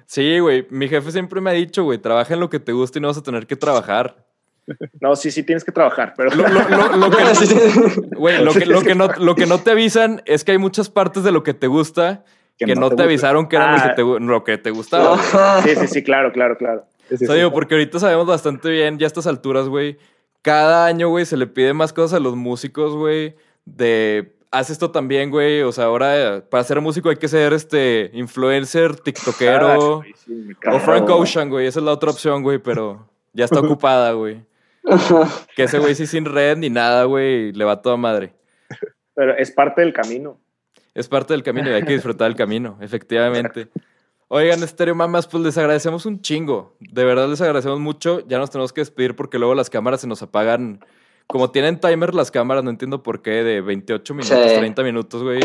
Sí, 0.08 0.38
güey. 0.38 0.66
Mi 0.70 0.88
jefe 0.88 1.12
siempre 1.12 1.38
me 1.42 1.50
ha 1.50 1.52
dicho, 1.52 1.84
güey, 1.84 1.98
trabaja 1.98 2.32
en 2.32 2.40
lo 2.40 2.48
que 2.48 2.58
te 2.58 2.72
gusta 2.72 2.98
y 2.98 3.02
no 3.02 3.08
vas 3.08 3.18
a 3.18 3.22
tener 3.22 3.46
que 3.46 3.56
trabajar. 3.56 4.24
No, 5.00 5.14
sí, 5.16 5.30
sí 5.30 5.42
tienes 5.42 5.64
que 5.64 5.72
trabajar, 5.72 6.14
pero 6.16 6.30
Lo, 6.34 6.48
lo- 6.48 6.60
lo- 6.60 6.96
lo 6.96 7.10
que, 7.10 7.24
lo, 8.66 8.80
no, 8.94 9.08
lo 9.18 9.34
que 9.34 9.46
no 9.46 9.58
te 9.58 9.70
avisan 9.72 10.22
es 10.24 10.44
que 10.44 10.52
hay 10.52 10.58
muchas 10.58 10.88
partes 10.88 11.24
de 11.24 11.30
lo 11.32 11.42
que 11.42 11.52
te 11.54 11.66
gusta 11.66 12.24
que, 12.56 12.64
Que 12.66 12.74
no, 12.74 12.80
no 12.88 12.90
te, 12.96 13.02
avisaron 13.02 13.48
que 13.48 13.56
era 13.56 13.70
lo, 13.70 13.76
Ah. 13.78 13.82
que 13.88 13.94
te, 13.94 14.02
gu- 14.02 14.18
lo 14.18 14.44
que 14.44 14.58
te 14.58 14.70
gustaba. 14.70 15.18
sí, 15.62 15.76
sí, 15.76 15.86
sí, 15.88 16.02
claro, 16.02 16.32
claro, 16.32 16.56
claro. 16.56 16.86
Sí, 17.08 17.16
sí, 17.18 17.24
O 17.24 17.26
sea, 17.28 17.34
sí. 17.34 17.40
digo, 17.40 17.52
porque 17.52 17.74
ahorita 17.74 17.98
sabemos 17.98 18.26
bastante 18.26 18.68
bien, 18.70 18.98
ya 18.98 19.06
a 19.06 19.08
estas 19.08 19.26
alturas, 19.26 19.68
güey. 19.68 19.98
Cada 20.42 20.86
año, 20.86 21.08
güey, 21.08 21.24
se 21.26 21.36
le 21.36 21.46
pide 21.46 21.72
más 21.74 21.92
cosas 21.92 22.14
a 22.14 22.20
los 22.20 22.34
músicos, 22.34 22.94
güey. 22.94 23.36
De 23.66 24.34
haz 24.50 24.70
esto 24.70 24.90
también, 24.90 25.30
güey. 25.30 25.62
O 25.62 25.72
sea, 25.72 25.84
ahora 25.84 26.36
eh, 26.36 26.40
para 26.42 26.64
ser 26.64 26.80
músico 26.80 27.08
hay 27.10 27.16
que 27.16 27.28
ser 27.28 27.52
este 27.52 28.10
influencer, 28.14 28.96
tiktokero. 28.96 30.02
Ay, 30.02 30.12
sí, 30.16 30.32
me 30.32 30.74
O. 30.74 30.80
Frank 30.80 31.08
Ocean, 31.08 31.48
güey. 31.50 31.66
Esa 31.66 31.80
es 31.80 31.84
la 31.84 31.92
otra 31.92 32.10
opción, 32.10 32.42
güey, 32.42 32.58
pero 32.58 33.08
ya 33.32 33.44
está 33.44 33.60
ocupada, 33.60 34.12
güey. 34.12 34.42
Que 35.54 35.64
ese 35.64 35.78
güey 35.78 35.94
sí 35.94 36.06
sin 36.06 36.24
red 36.24 36.56
ni 36.56 36.70
nada, 36.70 37.04
güey. 37.04 37.52
Le 37.52 37.64
va 37.64 37.82
toda 37.82 37.96
madre. 37.96 38.32
Pero 39.14 39.36
es 39.36 39.50
parte 39.50 39.82
del 39.82 39.92
camino. 39.92 40.38
Es 40.94 41.08
parte 41.08 41.34
del 41.34 41.42
camino 41.42 41.70
y 41.70 41.74
hay 41.74 41.82
que 41.82 41.92
disfrutar 41.92 42.28
del 42.28 42.36
camino, 42.36 42.78
efectivamente. 42.80 43.68
Oigan, 44.28 44.62
Estéreo 44.62 44.94
Mamas, 44.94 45.26
pues 45.26 45.42
les 45.42 45.56
agradecemos 45.56 46.06
un 46.06 46.20
chingo. 46.20 46.76
De 46.80 47.04
verdad 47.04 47.28
les 47.28 47.40
agradecemos 47.40 47.80
mucho. 47.80 48.26
Ya 48.26 48.38
nos 48.38 48.50
tenemos 48.50 48.72
que 48.72 48.80
despedir 48.80 49.14
porque 49.14 49.38
luego 49.38 49.54
las 49.54 49.70
cámaras 49.70 50.00
se 50.00 50.06
nos 50.06 50.22
apagan. 50.22 50.80
Como 51.30 51.50
tienen 51.50 51.78
timer 51.78 52.14
las 52.14 52.30
cámaras, 52.30 52.64
no 52.64 52.70
entiendo 52.70 53.02
por 53.02 53.20
qué, 53.20 53.44
de 53.44 53.60
28 53.60 54.14
minutos, 54.14 54.38
Sí. 54.50 54.56
30 54.56 54.82
minutos, 54.82 55.22
güey. 55.22 55.40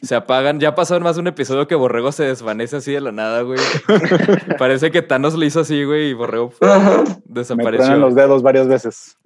Se 0.00 0.14
apagan. 0.14 0.60
Ya 0.60 0.76
pasaron 0.76 1.02
más 1.02 1.16
de 1.16 1.22
un 1.22 1.26
episodio 1.26 1.66
que 1.66 1.74
Borrego 1.74 2.12
se 2.12 2.22
desvanece 2.22 2.76
así 2.76 2.92
de 2.92 3.00
la 3.00 3.10
nada, 3.10 3.42
güey. 3.42 3.58
Parece 4.58 4.92
que 4.92 5.02
Thanos 5.02 5.34
lo 5.34 5.44
hizo 5.44 5.60
así, 5.60 5.82
güey, 5.82 6.10
y 6.10 6.12
Borrego 6.14 6.50
pf, 6.50 6.64
Me 7.26 7.40
desapareció. 7.40 7.96
los 7.96 8.14
dedos 8.14 8.42
varias 8.42 8.68
veces. 8.68 9.18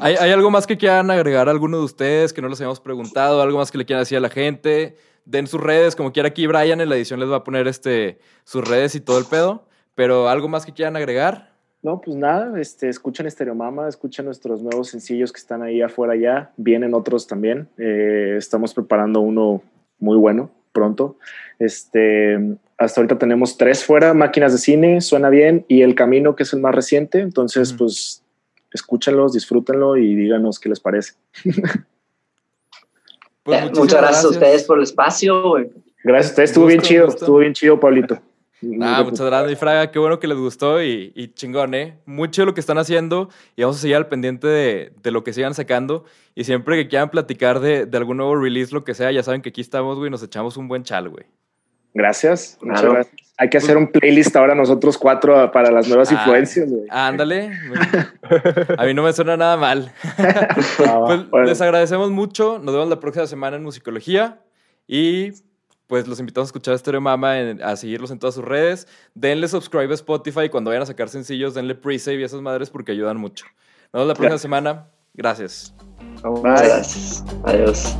¿Hay, 0.00 0.14
hay 0.14 0.30
algo 0.30 0.50
más 0.52 0.68
que 0.68 0.76
quieran 0.76 1.10
agregar 1.10 1.48
a 1.48 1.50
alguno 1.50 1.78
de 1.78 1.84
ustedes 1.84 2.32
que 2.32 2.40
no 2.42 2.48
les 2.48 2.60
hayamos 2.60 2.78
preguntado? 2.78 3.42
¿Algo 3.42 3.58
más 3.58 3.72
que 3.72 3.78
le 3.78 3.84
quieran 3.84 4.02
decir 4.02 4.18
a 4.18 4.20
la 4.20 4.30
gente? 4.30 4.96
Den 5.24 5.48
sus 5.48 5.60
redes, 5.60 5.96
como 5.96 6.12
quiera 6.12 6.28
aquí 6.28 6.46
Brian 6.46 6.80
en 6.80 6.88
la 6.88 6.94
edición 6.94 7.18
les 7.18 7.28
va 7.28 7.36
a 7.38 7.44
poner 7.44 7.66
este, 7.66 8.20
sus 8.44 8.66
redes 8.66 8.94
y 8.94 9.00
todo 9.00 9.18
el 9.18 9.24
pedo. 9.24 9.66
Pero 9.96 10.28
algo 10.28 10.46
más 10.46 10.64
que 10.64 10.72
quieran 10.72 10.94
agregar. 10.94 11.55
No, 11.86 12.00
pues 12.00 12.16
nada, 12.16 12.60
este, 12.60 12.88
escuchen 12.88 13.28
Estereomama, 13.28 13.88
escuchen 13.88 14.24
nuestros 14.24 14.60
nuevos 14.60 14.88
sencillos 14.88 15.32
que 15.32 15.38
están 15.38 15.62
ahí 15.62 15.82
afuera 15.82 16.16
ya, 16.16 16.50
vienen 16.56 16.94
otros 16.94 17.28
también, 17.28 17.68
eh, 17.78 18.34
estamos 18.36 18.74
preparando 18.74 19.20
uno 19.20 19.62
muy 20.00 20.16
bueno 20.16 20.50
pronto. 20.72 21.16
Este, 21.60 22.56
hasta 22.76 23.00
ahorita 23.00 23.18
tenemos 23.18 23.56
tres 23.56 23.84
fuera, 23.84 24.14
Máquinas 24.14 24.50
de 24.50 24.58
Cine, 24.58 25.00
suena 25.00 25.28
bien, 25.28 25.64
y 25.68 25.82
El 25.82 25.94
Camino, 25.94 26.34
que 26.34 26.42
es 26.42 26.52
el 26.52 26.60
más 26.60 26.74
reciente, 26.74 27.20
entonces 27.20 27.72
pues 27.72 28.20
escúchenlos, 28.72 29.34
disfrútenlo 29.34 29.96
y 29.96 30.16
díganos 30.16 30.58
qué 30.58 30.68
les 30.68 30.80
parece. 30.80 31.12
Pues 33.44 33.62
muchísimas 33.62 33.78
Muchas 33.78 34.00
gracias, 34.00 34.24
a 34.24 34.28
ustedes 34.30 34.64
por 34.64 34.78
el 34.78 34.82
espacio, 34.82 35.50
güey. 35.50 35.70
Gracias 36.02 36.30
a 36.30 36.32
ustedes, 36.32 36.50
estuvo 36.50 36.66
bien 36.66 36.80
chido, 36.80 37.04
gusto. 37.04 37.20
estuvo 37.20 37.38
bien 37.38 37.52
chido, 37.52 37.78
Pablito. 37.78 38.20
Ah, 38.80 39.02
muchas 39.04 39.26
gracias, 39.26 39.50
mi 39.50 39.56
Fraga. 39.56 39.90
Qué 39.90 39.98
bueno 39.98 40.18
que 40.18 40.26
les 40.26 40.38
gustó 40.38 40.82
y, 40.82 41.12
y, 41.14 41.28
chingón, 41.34 41.74
¿eh? 41.74 41.98
Mucho 42.06 42.42
de 42.42 42.46
lo 42.46 42.54
que 42.54 42.60
están 42.60 42.78
haciendo 42.78 43.28
y 43.54 43.62
vamos 43.62 43.76
a 43.76 43.80
seguir 43.80 43.96
al 43.96 44.08
pendiente 44.08 44.46
de, 44.46 44.92
de 45.02 45.10
lo 45.10 45.24
que 45.24 45.32
sigan 45.32 45.54
sacando. 45.54 46.04
Y 46.34 46.44
siempre 46.44 46.76
que 46.76 46.88
quieran 46.88 47.10
platicar 47.10 47.60
de, 47.60 47.84
de, 47.84 47.98
algún 47.98 48.16
nuevo 48.16 48.34
release, 48.34 48.72
lo 48.72 48.84
que 48.84 48.94
sea, 48.94 49.12
ya 49.12 49.22
saben 49.22 49.42
que 49.42 49.50
aquí 49.50 49.60
estamos, 49.60 49.98
güey, 49.98 50.10
nos 50.10 50.22
echamos 50.22 50.56
un 50.56 50.68
buen 50.68 50.84
chal, 50.84 51.08
güey. 51.08 51.26
Gracias, 51.92 52.58
muchas 52.60 52.84
gracias. 52.84 53.26
Hay 53.38 53.50
que 53.50 53.58
hacer 53.58 53.76
un 53.76 53.88
playlist 53.88 54.34
ahora 54.34 54.54
nosotros 54.54 54.96
cuatro 54.96 55.50
para 55.52 55.70
las 55.70 55.88
nuevas 55.88 56.10
ah, 56.10 56.14
influencias, 56.14 56.70
güey. 56.70 56.84
Ándale. 56.88 57.50
a 58.78 58.84
mí 58.84 58.94
no 58.94 59.02
me 59.02 59.12
suena 59.12 59.36
nada 59.36 59.58
mal. 59.58 59.92
pues 61.30 61.46
les 61.46 61.60
agradecemos 61.60 62.10
mucho. 62.10 62.58
Nos 62.58 62.74
vemos 62.74 62.88
la 62.88 62.98
próxima 62.98 63.26
semana 63.26 63.56
en 63.56 63.62
Musicología. 63.62 64.40
Y 64.86 65.32
pues 65.86 66.06
los 66.06 66.18
invitamos 66.20 66.48
a 66.48 66.50
escuchar 66.50 66.74
Estéreo 66.74 67.00
Mama, 67.00 67.34
a 67.62 67.76
seguirlos 67.76 68.10
en 68.10 68.18
todas 68.18 68.34
sus 68.34 68.44
redes. 68.44 68.88
Denle 69.14 69.48
subscribe 69.48 69.90
a 69.90 69.94
Spotify 69.94 70.42
y 70.42 70.48
cuando 70.48 70.70
vayan 70.70 70.82
a 70.82 70.86
sacar 70.86 71.08
sencillos, 71.08 71.54
denle 71.54 71.74
pre-save 71.74 72.20
y 72.20 72.24
esas 72.24 72.40
madres 72.40 72.70
porque 72.70 72.92
ayudan 72.92 73.18
mucho. 73.18 73.46
Nos 73.92 74.00
vemos 74.00 74.08
la 74.08 74.14
próxima 74.14 74.38
semana. 74.38 74.88
Gracias. 75.14 75.74
Gracias. 76.42 77.24
Adiós. 77.44 77.96